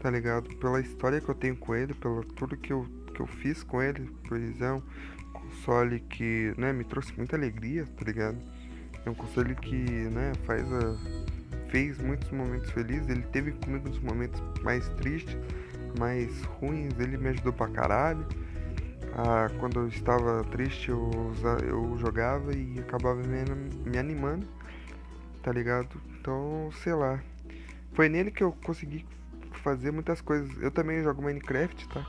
[0.00, 0.54] Tá ligado?
[0.56, 3.82] Pela história que eu tenho com ele, pelo tudo que eu que eu fiz com
[3.82, 4.82] ele, pois é um
[5.32, 8.38] console que, né, me trouxe muita alegria, tá ligado?
[9.04, 10.96] É um console que, né, faz a
[11.70, 15.36] fez muitos momentos felizes, ele teve comigo nos momentos mais tristes,
[15.98, 18.26] mais ruins, ele me ajudou pra caralho.
[19.14, 21.10] Ah, quando eu estava triste eu,
[21.66, 24.46] eu jogava e acabava me, me animando,
[25.42, 26.00] tá ligado?
[26.18, 27.20] Então, sei lá.
[27.92, 29.04] Foi nele que eu consegui
[29.62, 30.50] fazer muitas coisas.
[30.62, 32.04] Eu também jogo Minecraft, tá?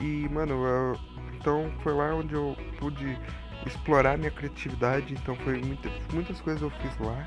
[0.00, 0.98] E, mano, eu,
[1.38, 3.16] então foi lá onde eu pude
[3.64, 5.14] explorar minha criatividade.
[5.14, 7.24] Então foi muita, muitas coisas eu fiz lá.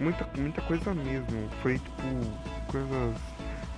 [0.00, 1.48] Muita, muita coisa mesmo.
[1.62, 2.02] Foi tipo
[2.68, 3.16] coisas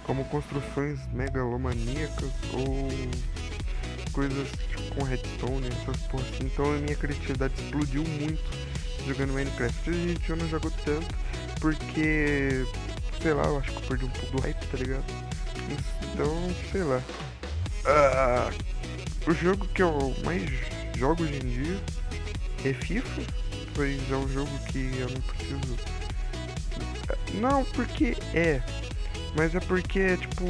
[0.04, 2.88] como construções megalomaníacas ou
[4.12, 6.44] coisas tipo, com redstone, essas porra assim.
[6.46, 8.42] Então a minha criatividade explodiu muito
[9.06, 9.90] jogando Minecraft.
[9.90, 11.06] A gente eu não jogou tanto
[11.60, 12.66] porque,
[13.22, 15.04] sei lá, eu acho que eu perdi um pouco do hype, tá ligado?
[16.12, 17.00] Então, sei lá.
[17.84, 20.42] Uh, o jogo que eu mais
[20.96, 21.80] jogo hoje em dia
[22.64, 23.22] é FIFA,
[23.74, 25.76] pois é um jogo que eu não preciso.
[27.34, 28.62] Não, porque é,
[29.34, 30.44] mas é porque, tipo,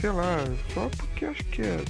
[0.00, 0.38] sei lá,
[0.72, 1.84] só porque acho que é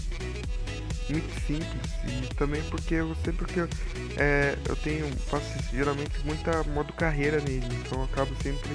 [1.10, 3.68] muito simples e também porque eu sempre que eu,
[4.16, 8.70] é, eu tenho faço geralmente muita modo carreira nele, então eu acabo sempre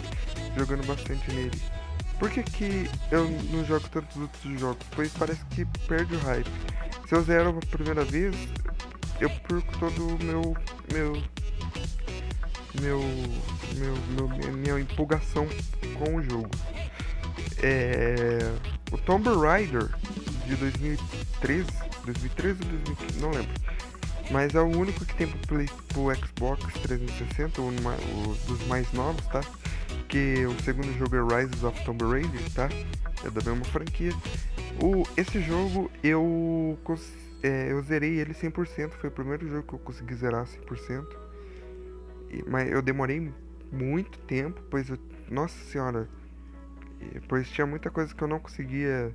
[0.56, 1.62] jogando bastante nele.
[2.20, 4.86] Por que, que eu não jogo tantos outros jogos?
[4.96, 6.50] Pois parece que perde o hype.
[7.08, 8.36] Se eu zero a primeira vez,
[9.20, 10.56] eu perco todo o meu
[10.92, 11.14] meu
[12.82, 13.02] meu,
[13.76, 15.48] meu, meu minha empolgação
[15.98, 16.50] com o jogo.
[17.62, 18.40] É,
[18.92, 19.90] o Tomb Raider
[20.46, 21.68] de 2013,
[22.06, 23.52] 2013 ou 2015, não lembro.
[24.30, 28.92] Mas é o único que tem pro, Play, pro Xbox 360, um, um dos mais
[28.92, 29.42] novos, tá?
[30.10, 32.70] Que o segundo jogo é Rise of Tomb Raider, tá?
[33.26, 34.14] É da mesma franquia.
[34.82, 36.78] O, esse jogo eu,
[37.48, 41.06] é, eu zerei ele 100%, foi o primeiro jogo que eu consegui zerar 100%.
[42.30, 43.32] E, mas eu demorei
[43.72, 44.98] muito tempo, pois eu,
[45.30, 46.10] nossa senhora,
[47.28, 49.14] pois tinha muita coisa que eu não conseguia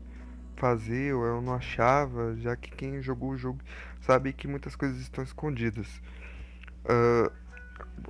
[0.56, 3.60] fazer ou eu não achava, já que quem jogou o jogo
[4.00, 6.00] sabe que muitas coisas estão escondidas.
[6.84, 7.30] Uh,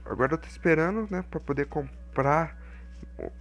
[0.04, 2.56] agora eu tô esperando, né, para poder comprar.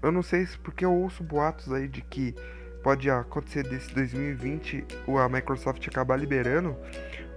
[0.01, 2.35] Eu não sei se porque eu ouço boatos aí de que
[2.83, 6.75] pode acontecer desse 2020 a Microsoft acabar liberando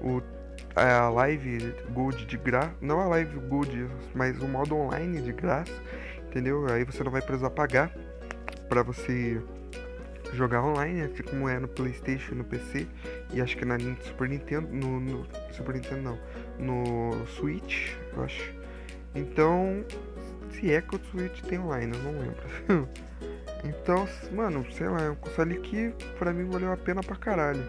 [0.00, 0.22] o
[0.76, 2.74] a Live Gold de graça.
[2.80, 5.72] Não a Live Gold, mas o modo online de graça.
[6.26, 6.66] Entendeu?
[6.66, 7.94] Aí você não vai precisar pagar
[8.68, 9.40] para você
[10.32, 12.88] jogar online, assim como é no Playstation no PC.
[13.32, 14.66] E acho que na Super Nintendo.
[14.68, 16.18] No, no Super Nintendo não.
[16.58, 18.52] No Switch, eu acho.
[19.14, 19.84] Então.
[20.50, 22.88] Se é que o Switch tem online, eu não lembro.
[23.64, 27.64] então, mano, sei lá, é um console que pra mim valeu a pena pra caralho.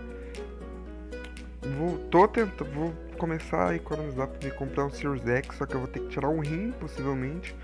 [1.77, 5.73] Vou, tô tentando, vou começar a economizar pra me comprar um Series X, só que
[5.73, 7.55] eu vou ter que tirar um rim, possivelmente.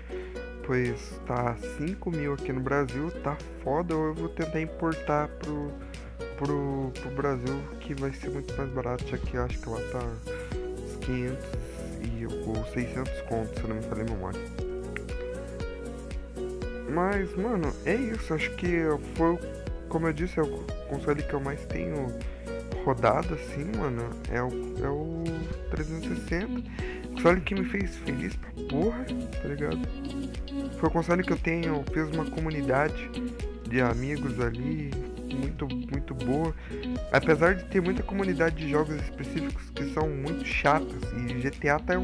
[0.66, 5.72] Pois tá 5 mil aqui no Brasil, tá foda, ou eu vou tentar importar pro,
[6.36, 10.04] pro, pro Brasil, que vai ser muito mais barato, já que acho que lá tá
[10.78, 11.44] uns 500
[12.02, 14.61] e, ou 600 contos, se eu não me falei memória.
[16.92, 18.82] Mas, mano, é isso, acho que
[19.14, 19.38] foi,
[19.88, 22.08] como eu disse, é o console que eu mais tenho
[22.84, 24.48] rodada assim, mano, é o,
[24.84, 25.24] é o
[25.70, 26.62] 360.
[27.14, 29.80] Console que me fez feliz pra porra, tá ligado?
[30.78, 33.10] Foi o console que eu tenho, fiz uma comunidade
[33.68, 34.90] de amigos ali,
[35.34, 36.54] muito, muito boa.
[37.10, 41.94] Apesar de ter muita comunidade de jogos específicos que são muito chatas, e GTA tá,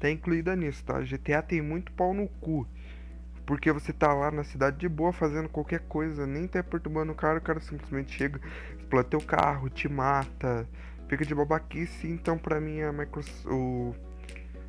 [0.00, 1.00] tá incluída nisso, tá?
[1.00, 2.66] GTA tem muito pau no cu.
[3.52, 7.14] Porque você tá lá na cidade de boa fazendo qualquer coisa, nem tá perturbando o
[7.14, 8.40] cara, o cara simplesmente chega,
[8.78, 10.66] explode teu carro, te mata,
[11.06, 12.08] fica de babaquice.
[12.08, 13.94] Então, pra mim, a Microsoft, o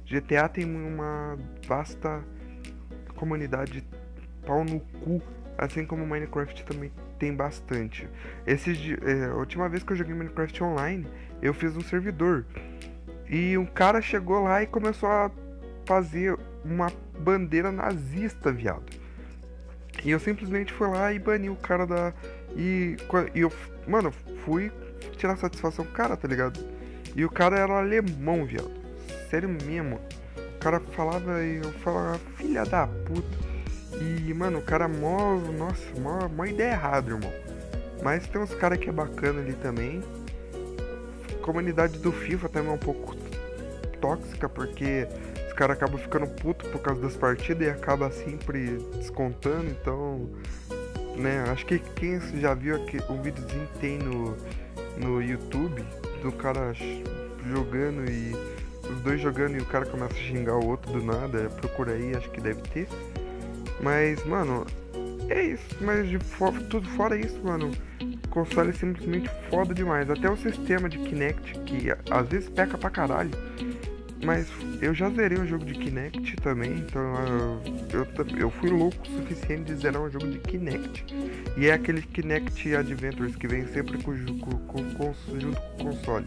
[0.06, 2.22] GTA tem uma vasta
[3.16, 3.88] comunidade
[4.46, 5.22] pau no cu,
[5.58, 8.10] assim como Minecraft também tem bastante.
[8.46, 11.08] Esses, é, a última vez que eu joguei Minecraft online,
[11.42, 12.46] eu fiz um servidor.
[13.30, 15.32] E um cara chegou lá e começou a
[15.86, 18.84] fazer uma bandeira nazista, viado.
[20.04, 22.14] E eu simplesmente fui lá e bani o cara da.
[22.56, 22.98] E,
[23.34, 23.52] e eu,
[23.88, 24.12] mano,
[24.44, 24.72] fui
[25.18, 26.60] tirar satisfação cara, tá ligado?
[27.16, 28.72] E o cara era alemão, viado.
[29.30, 30.00] Sério mesmo.
[30.56, 33.38] O cara falava e eu falava, filha da puta.
[34.02, 35.36] E, mano, o cara mó.
[35.58, 37.32] Nossa, mó, mó ideia errada, irmão.
[38.04, 40.02] Mas tem uns caras que é bacana ali também.
[41.42, 43.16] comunidade do FIFA também é um pouco
[44.02, 45.08] tóxica, porque
[45.54, 50.28] os caras acabam ficando puto por causa das partidas e acaba sempre descontando, então.
[51.16, 54.36] Né, acho que quem já viu aqui um videozinho que tem no,
[54.98, 55.86] no YouTube
[56.24, 58.34] do cara jogando e
[58.90, 62.16] os dois jogando e o cara começa a xingar o outro do nada, procura aí,
[62.16, 62.88] acho que deve ter.
[63.80, 64.66] Mas, mano,
[65.30, 67.70] é isso, mas de fo tudo fora isso, mano,
[68.02, 70.10] o console é simplesmente foda demais.
[70.10, 73.30] Até o sistema de Kinect, que às vezes peca pra caralho.
[74.26, 74.48] Mas
[74.82, 77.62] eu já zerei um jogo de Kinect também, então eu,
[78.00, 81.06] eu, eu fui louco o suficiente de zerar um jogo de Kinect.
[81.58, 86.26] E é aquele Kinect Adventures que vem sempre com, com, com, junto com o console.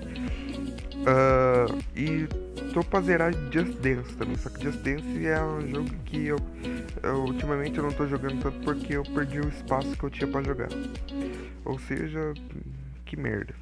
[1.07, 2.27] Uh, e
[2.73, 6.39] tô pra zerar Just Dance também, só que Just Dance é um jogo que eu,
[7.03, 10.27] eu, ultimamente eu não tô jogando tanto porque eu perdi o espaço que eu tinha
[10.27, 10.69] pra jogar.
[11.65, 12.35] Ou seja,
[13.05, 13.55] que merda.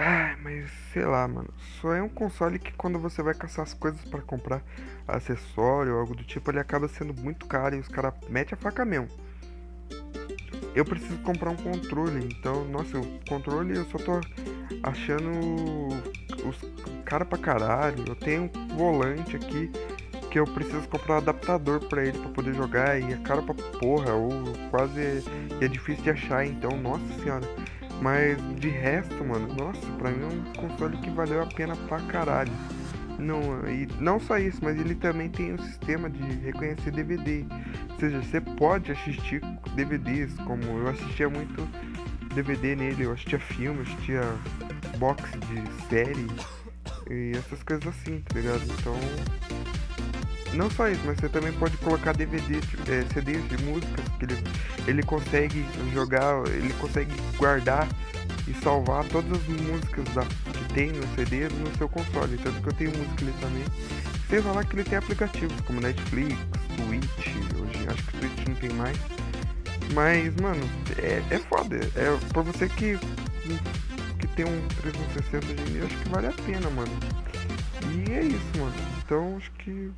[0.00, 1.52] Ai, mas sei lá, mano.
[1.80, 4.62] Só é um console que quando você vai caçar as coisas para comprar
[5.08, 8.62] acessório ou algo do tipo, ele acaba sendo muito caro e os caras metem a
[8.62, 9.08] faca mesmo.
[10.72, 14.20] Eu preciso comprar um controle, então, nossa, o controle eu só tô
[14.84, 15.30] achando
[16.46, 16.56] os
[17.04, 18.04] cara pra caralho.
[18.06, 19.72] Eu tenho um volante aqui
[20.30, 23.54] que eu preciso comprar um adaptador para ele para poder jogar e é caro pra
[23.80, 24.30] porra, ou
[24.70, 25.22] quase é,
[25.60, 27.48] é difícil de achar, então, nossa senhora.
[28.00, 31.98] Mas de resto, mano, nossa, pra mim é um console que valeu a pena pra
[32.02, 32.52] caralho.
[33.18, 37.44] Não, e não só isso, mas ele também tem um sistema de reconhecer DVD.
[37.90, 39.40] Ou seja, você pode assistir
[39.74, 41.68] DVDs, como eu assistia muito
[42.34, 44.22] DVD nele, eu assistia filmes, assistia
[44.98, 46.26] box de série
[47.10, 48.62] e essas coisas assim, tá ligado?
[48.78, 48.94] Então
[50.54, 54.24] não só isso, mas você também pode colocar DVD, tipo, é, CDs de músicas que
[54.24, 54.44] ele,
[54.86, 57.88] ele consegue jogar, ele consegue guardar
[58.46, 62.36] e salvar todas as músicas da, que tem no CD no seu console.
[62.38, 63.64] Tanto que eu tenho música ali também.
[64.28, 66.36] Sem falar que ele tem aplicativos como Netflix,
[66.76, 68.98] Twitch, hoje acho que Twitch não tem mais.
[69.94, 70.62] Mas, mano,
[70.98, 71.76] é, é foda.
[71.76, 72.98] É pra você que,
[74.18, 76.92] que tem um 360 hoje em dia, acho que vale a pena, mano.
[77.94, 78.74] E é isso, mano.
[79.04, 79.90] Então acho que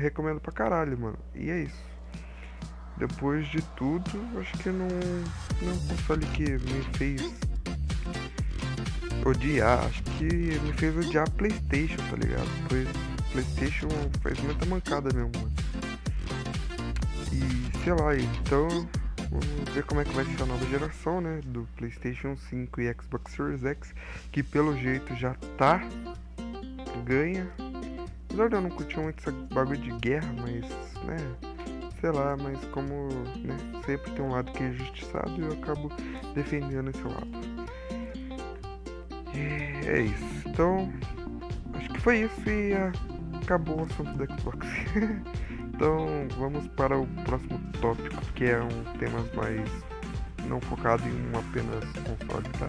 [0.00, 1.18] recomendo pra caralho, mano.
[1.34, 1.88] E é isso.
[2.98, 7.22] Depois de tudo, acho que não, não é um que me fez
[9.24, 9.84] odiar.
[9.84, 12.48] Acho que me fez odiar Playstation, tá ligado?
[12.68, 12.88] Pois
[13.32, 13.88] Playstation
[14.22, 15.52] faz muita mancada mesmo, mano.
[17.32, 18.88] E sei lá, então
[19.30, 21.40] Vamos ver como é que vai ser a nova geração, né?
[21.44, 23.94] Do PlayStation 5 e Xbox Series X,
[24.32, 25.82] que pelo jeito já tá
[27.04, 27.46] ganha.
[28.24, 30.64] Apesar de eu não curtir muito esse bagulho de guerra, mas,
[31.04, 31.47] né?
[32.00, 33.08] Sei lá, mas como
[33.42, 35.90] né, sempre tem um lado que é injustiçado, eu acabo
[36.34, 37.28] defendendo esse lado.
[39.34, 40.48] E é isso.
[40.48, 40.92] Então,
[41.74, 42.72] acho que foi isso e
[43.42, 44.66] acabou o assunto do Xbox.
[45.78, 49.70] Então vamos para o próximo tópico, que é um tema mais
[50.48, 52.66] não focado em um apenas console, tá?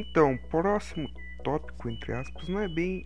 [0.00, 1.10] Então, próximo
[1.44, 3.04] tópico, entre aspas, não é bem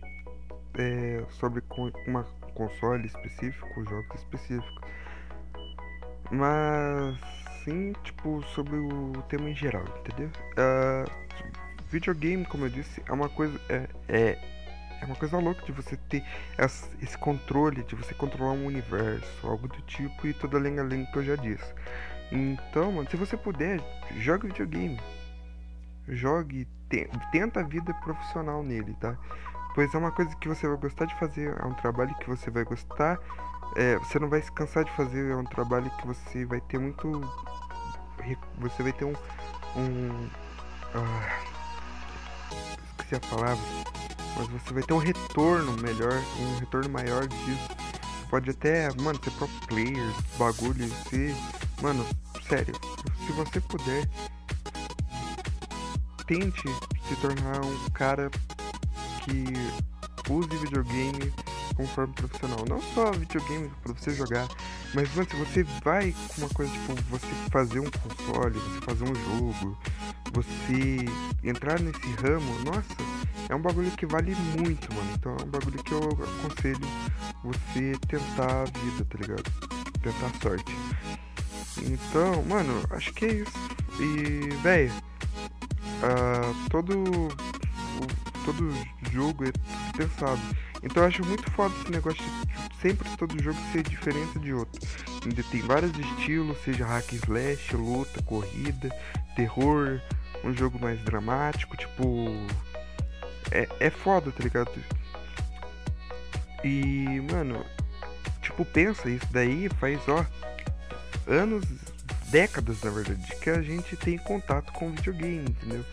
[0.75, 1.61] é, sobre
[2.07, 2.23] uma
[2.53, 4.81] console específico, jogos específicos,
[6.31, 7.17] mas
[7.47, 10.29] assim, tipo, sobre o tema em geral, entendeu?
[10.57, 11.11] Uh,
[11.91, 13.59] videogame, como eu disse, é uma coisa.
[13.67, 14.39] É, é,
[15.01, 16.23] é uma coisa louca de você ter
[17.01, 21.17] esse controle, de você controlar um universo, algo do tipo, e toda a lenga-lenga que
[21.17, 21.73] eu já disse.
[22.31, 23.81] Então, mano, se você puder,
[24.17, 24.97] jogue videogame.
[26.07, 26.67] Jogue,
[27.31, 29.17] tenta a vida profissional nele, tá?
[29.73, 32.49] Pois é uma coisa que você vai gostar de fazer, é um trabalho que você
[32.49, 33.19] vai gostar
[33.73, 36.77] é, você não vai se cansar de fazer, é um trabalho que você vai ter
[36.77, 37.21] muito.
[38.59, 39.13] Você vai ter um.
[39.75, 40.29] um
[40.93, 41.39] ah,
[42.91, 43.63] esqueci a palavra.
[44.37, 47.69] Mas você vai ter um retorno melhor, um retorno maior disso.
[48.29, 51.35] Pode até, mano, ter pro players, bagulho, se.
[51.81, 52.05] Mano,
[52.47, 52.73] sério,
[53.25, 54.07] se você puder,
[56.27, 56.67] tente
[57.07, 58.29] se tornar um cara
[59.23, 61.33] que use videogame
[61.75, 62.65] conforme profissional.
[62.67, 64.47] Não só videogame para você jogar,
[64.93, 69.03] mas mano, se você vai com uma coisa tipo você fazer um console, você fazer
[69.03, 69.77] um jogo,
[70.33, 71.05] você
[71.43, 72.95] entrar nesse ramo, nossa,
[73.49, 75.11] é um bagulho que vale muito, mano.
[75.15, 76.87] Então é um bagulho que eu aconselho
[77.43, 79.43] você tentar a vida, tá ligado?
[80.01, 80.73] Tentar a sorte.
[81.83, 83.51] Então, mano, acho que é isso.
[83.99, 84.91] E, velho,
[86.03, 87.03] uh, todo
[88.45, 88.71] todo
[89.11, 89.51] jogo é
[89.97, 90.39] pensado.
[90.83, 94.79] Então eu acho muito foda esse negócio de sempre todo jogo ser diferente de outro.
[95.23, 98.89] Ainda tem vários estilos, seja hack slash, luta, corrida,
[99.35, 99.99] terror,
[100.43, 102.27] um jogo mais dramático, tipo.
[103.51, 104.71] É, é foda, tá ligado?
[106.63, 107.63] E, mano,
[108.41, 110.25] tipo, pensa, isso daí faz, ó,
[111.27, 111.63] anos,
[112.29, 115.85] décadas na verdade, que a gente tem contato com videogame, entendeu?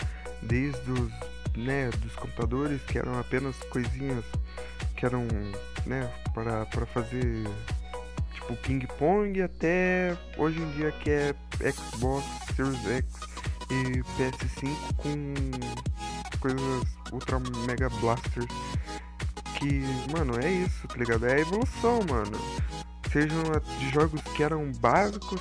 [0.43, 1.13] Desde os
[1.57, 4.25] né, dos computadores que eram apenas coisinhas
[4.97, 5.27] que eram,
[5.85, 7.45] né, para, para fazer
[8.35, 11.35] tipo ping-pong até hoje em dia que é
[11.73, 12.25] Xbox
[12.57, 13.05] Series X
[13.71, 15.35] e PS5 com
[16.41, 18.47] coisas ultra mega blasters
[19.63, 21.27] que, mano, é isso, tá ligado?
[21.27, 22.39] É a evolução, mano.
[23.13, 23.43] Sejam
[23.79, 25.41] de jogos que eram básicos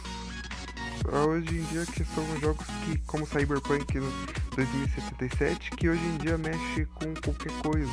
[1.09, 3.99] hoje em dia que são jogos que, como Cyberpunk
[4.55, 7.91] 2077, que hoje em dia mexe com qualquer coisa.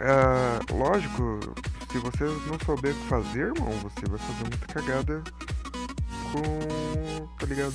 [0.00, 1.40] É, lógico,
[1.90, 5.22] se você não souber o que fazer, irmão, você vai fazer muita cagada
[6.32, 7.26] com.
[7.38, 7.74] tá ligado?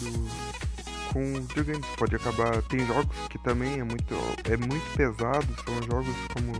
[1.11, 1.85] Com videogames.
[1.97, 2.61] Pode acabar.
[2.63, 4.15] Tem jogos que também é muito,
[4.45, 6.53] é muito pesado, são jogos como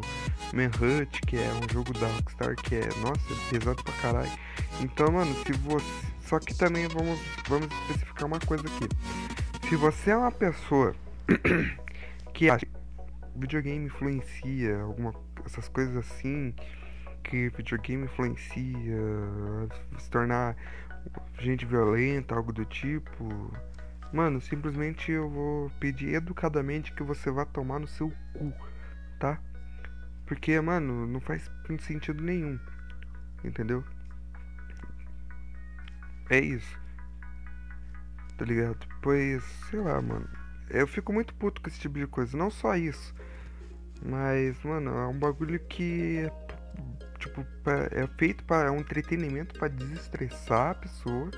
[0.54, 4.32] Manhunt, que é um jogo da Rockstar que é, nossa, é pesado pra caralho.
[4.82, 6.13] Então, mano, se você.
[6.24, 8.88] Só que também vamos, vamos especificar uma coisa aqui.
[9.68, 10.96] Se você é uma pessoa
[12.34, 12.72] que acha que
[13.36, 15.14] videogame influencia alguma
[15.46, 16.54] essas coisas assim,
[17.24, 18.98] que videogame influencia
[19.98, 20.56] se tornar
[21.40, 23.52] gente violenta, algo do tipo,
[24.14, 28.54] mano, simplesmente eu vou pedir educadamente que você vá tomar no seu cu,
[29.20, 29.40] tá?
[30.26, 31.52] Porque, mano, não faz
[31.82, 32.58] sentido nenhum.
[33.44, 33.84] Entendeu?
[36.30, 36.80] É isso.
[38.38, 38.88] Tá ligado?
[39.02, 40.28] Pois, sei lá, mano.
[40.70, 42.38] Eu fico muito puto com esse tipo de coisa.
[42.38, 43.14] Não só isso.
[44.06, 46.30] Mas, mano, é um bagulho que.
[47.20, 47.46] Tipo,
[47.92, 51.30] é feito para é um entretenimento para desestressar a pessoa.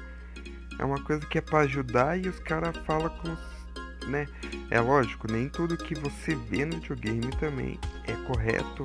[0.80, 4.10] É uma coisa que é para ajudar e os caras falam com.
[4.10, 4.28] Né?
[4.70, 8.84] É lógico, nem tudo que você vê no videogame também é correto,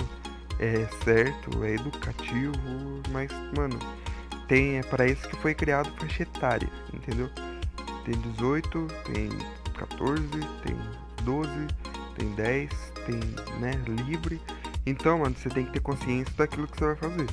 [0.58, 2.52] é certo, é educativo,
[3.10, 3.78] mas, mano,
[4.50, 7.30] tem, é para isso que foi criado faixa etária, entendeu?
[8.04, 9.28] Tem 18, tem
[9.74, 10.20] 14,
[10.64, 10.76] tem
[11.22, 11.50] 12,
[12.18, 12.70] tem 10,
[13.06, 13.20] tem,
[13.60, 14.42] né, livre.
[14.84, 17.26] Então, mano, você tem que ter consciência daquilo que você vai fazer.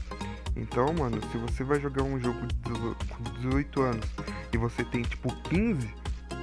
[0.56, 2.40] Então, mano, se você vai jogar um jogo
[3.10, 4.06] com 18 anos
[4.54, 5.90] e você tem tipo 15,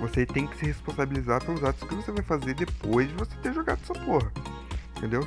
[0.01, 3.53] você tem que se responsabilizar pelos atos que você vai fazer depois de você ter
[3.53, 4.33] jogado essa porra.
[4.97, 5.25] entendeu?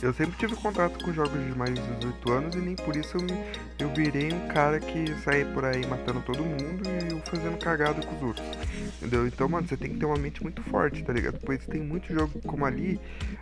[0.00, 3.16] Eu sempre tive contato com jogos de mais de 18 anos e nem por isso
[3.16, 3.32] eu, me,
[3.80, 8.00] eu virei um cara que sai por aí matando todo mundo e eu fazendo cagada
[8.06, 8.46] com os outros.
[8.98, 9.26] Entendeu?
[9.26, 11.40] Então, mano, você tem que ter uma mente muito forte, tá ligado?
[11.44, 13.00] Pois tem muito jogo como ali,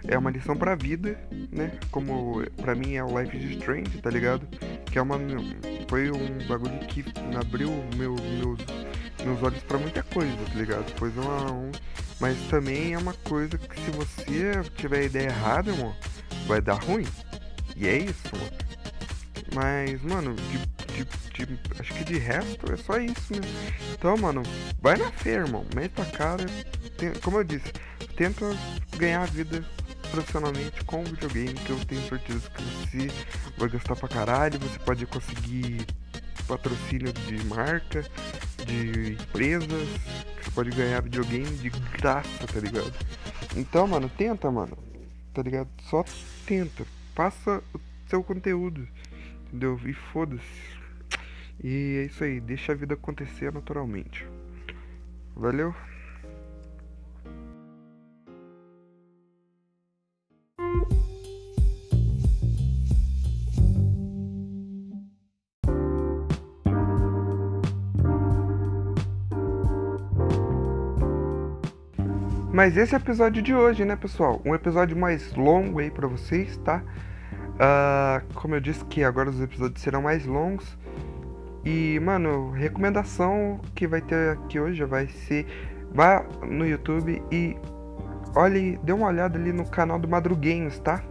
[0.08, 1.18] é uma lição pra vida,
[1.52, 1.78] né?
[1.90, 4.46] Como pra mim é o Life is Strange, tá ligado?
[4.86, 5.18] Que é uma.
[5.88, 7.04] Foi um bagulho que
[7.38, 8.58] abriu meu, meus,
[9.22, 10.90] meus olhos pra muita coisa, tá ligado?
[10.98, 11.52] Pois é uma.
[11.52, 11.70] Um,
[12.18, 15.94] mas também é uma coisa que se você tiver a ideia errada, irmão
[16.46, 17.06] vai dar ruim.
[17.76, 18.32] E é isso.
[19.54, 20.58] Mas, mano, de,
[21.04, 23.40] de, de, acho que de resto é só isso, né?
[23.92, 24.42] Então, mano,
[24.80, 25.64] vai na fé, irmão.
[25.74, 26.46] Meta a cara.
[26.96, 27.72] Tem, como eu disse,
[28.16, 28.44] tenta
[28.96, 29.64] ganhar a vida
[30.10, 33.10] profissionalmente com videogame, que eu tenho certeza que você
[33.58, 34.58] vai gostar pra caralho.
[34.58, 35.86] Você pode conseguir
[36.48, 38.04] patrocínio de marca,
[38.64, 39.88] de empresas.
[40.42, 42.92] Você pode ganhar videogame de graça, tá ligado?
[43.56, 44.85] Então, mano, tenta, mano
[45.36, 45.68] tá ligado?
[45.82, 46.02] Só
[46.46, 48.88] tenta, passa o seu conteúdo,
[49.46, 49.78] entendeu?
[49.84, 50.76] E foda-se.
[51.62, 54.26] E é isso aí, deixa a vida acontecer naturalmente.
[55.34, 55.74] Valeu?
[72.52, 74.40] Mas esse é o episódio de hoje, né, pessoal?
[74.44, 76.82] Um episódio mais longo aí para vocês, tá?
[77.56, 80.76] Uh, como eu disse que agora os episódios serão mais longos.
[81.64, 85.46] E, mano, recomendação que vai ter aqui hoje vai ser
[85.92, 87.56] vá no YouTube e
[88.34, 91.02] olhe, dê uma olhada ali no canal do Madrugames, tá?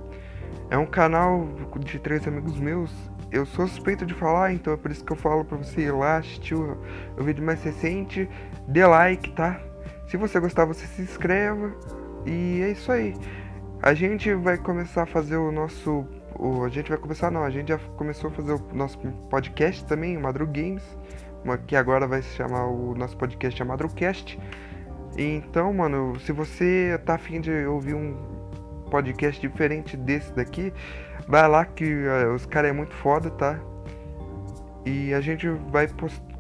[0.70, 1.48] É um canal
[1.80, 2.92] de três amigos meus.
[3.32, 5.92] Eu sou suspeito de falar, então é por isso que eu falo pra você ir
[5.92, 6.78] lá assistir o,
[7.18, 8.30] o vídeo mais recente.
[8.68, 9.60] Dê like, tá?
[10.08, 11.74] Se você gostar, você se inscreva.
[12.26, 13.14] E é isso aí.
[13.82, 16.06] A gente vai começar a fazer o nosso.
[16.38, 18.98] O, a gente vai começar, não, a gente já começou a fazer o nosso
[19.30, 20.84] podcast também, o Madru Games,
[21.66, 24.38] que agora vai se chamar o nosso podcast é Madrucast.
[25.18, 28.18] Então, mano, se você tá afim de ouvir um
[28.92, 30.74] podcast diferente desse daqui,
[31.28, 33.60] vai lá que uh, os caras é muito foda, tá?
[34.86, 35.88] E a gente vai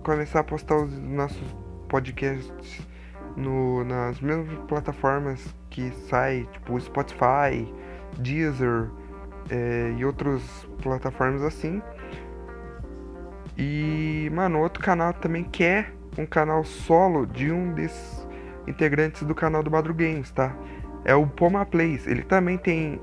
[0.03, 1.55] começar a postar os nossos
[1.87, 2.85] podcasts
[3.35, 7.71] no, nas mesmas plataformas que sai, tipo Spotify,
[8.17, 8.89] Deezer
[9.49, 10.41] é, e outras
[10.81, 11.81] plataformas assim.
[13.57, 18.27] E, mano, outro canal também que é um canal solo de um desses
[18.67, 20.55] integrantes do canal do Madru Games, tá?
[21.03, 22.07] É o Poma Plays.
[22.07, 22.99] Ele também tem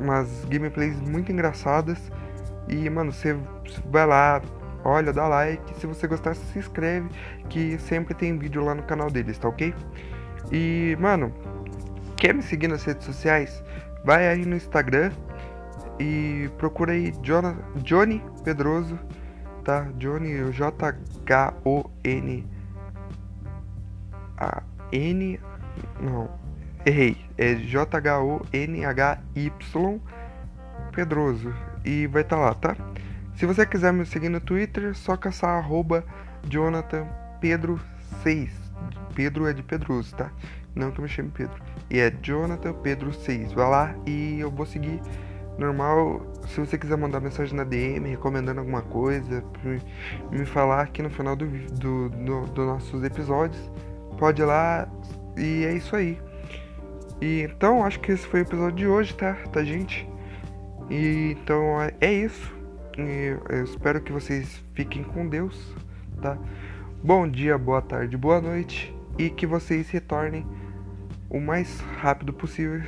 [0.00, 2.10] umas gameplays muito engraçadas.
[2.68, 3.36] E, mano, você
[3.90, 4.40] vai lá,
[4.86, 5.78] olha, dá like.
[5.78, 7.08] Se você gostar, se inscreve,
[7.48, 9.74] que sempre tem vídeo lá no canal deles, tá ok?
[10.52, 11.32] E, mano,
[12.16, 13.62] quer me seguir nas redes sociais?
[14.04, 15.10] Vai aí no Instagram
[15.98, 18.98] e procura aí Jonah, Johnny Pedroso,
[19.64, 19.88] tá?
[19.98, 22.46] Johnny, J-H-O-N.
[24.38, 24.62] A
[24.92, 25.40] N.
[26.00, 26.30] Não,
[26.84, 27.16] errei.
[27.36, 27.92] É J-H-O-N-H-Y
[30.92, 31.52] Pedroso.
[31.84, 32.76] E vai estar tá lá, tá?
[33.36, 36.02] Se você quiser me seguir no Twitter, só caçar arroba
[36.48, 37.06] Jonathan
[37.38, 37.78] Pedro
[38.22, 38.50] 6.
[39.14, 40.30] Pedro é de Pedroso, tá?
[40.74, 41.62] Não que eu me chame Pedro.
[41.90, 43.52] E é Jonathan Pedro 6.
[43.52, 45.02] Vai lá e eu vou seguir
[45.58, 46.22] normal.
[46.48, 49.44] Se você quiser mandar mensagem na DM recomendando alguma coisa,
[50.30, 53.70] me falar aqui no final do, do, do, do nossos episódios,
[54.18, 54.88] pode ir lá.
[55.36, 56.18] E é isso aí.
[57.20, 59.34] E então acho que esse foi o episódio de hoje, tá?
[59.52, 60.08] Tá, gente?
[60.88, 62.55] E então é isso.
[62.98, 65.76] Eu espero que vocês fiquem com Deus,
[66.22, 66.38] tá?
[67.04, 70.46] Bom dia, boa tarde, boa noite e que vocês retornem
[71.28, 72.80] o mais rápido possível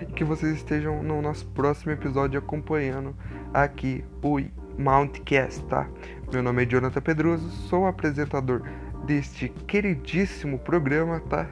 [0.00, 3.16] e que vocês estejam no nosso próximo episódio acompanhando
[3.52, 4.38] aqui o
[4.80, 5.88] Mountcast, tá?
[6.32, 8.62] Meu nome é Jonathan Pedroso, sou apresentador
[9.06, 11.48] deste queridíssimo programa, tá?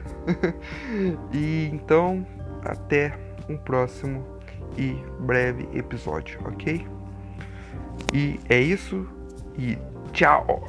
[1.33, 2.25] e então,
[2.63, 3.19] até
[3.49, 4.25] um próximo
[4.77, 7.00] e breve episódio, ok?
[8.13, 9.07] E é isso
[9.57, 9.77] e
[10.11, 10.61] tchau!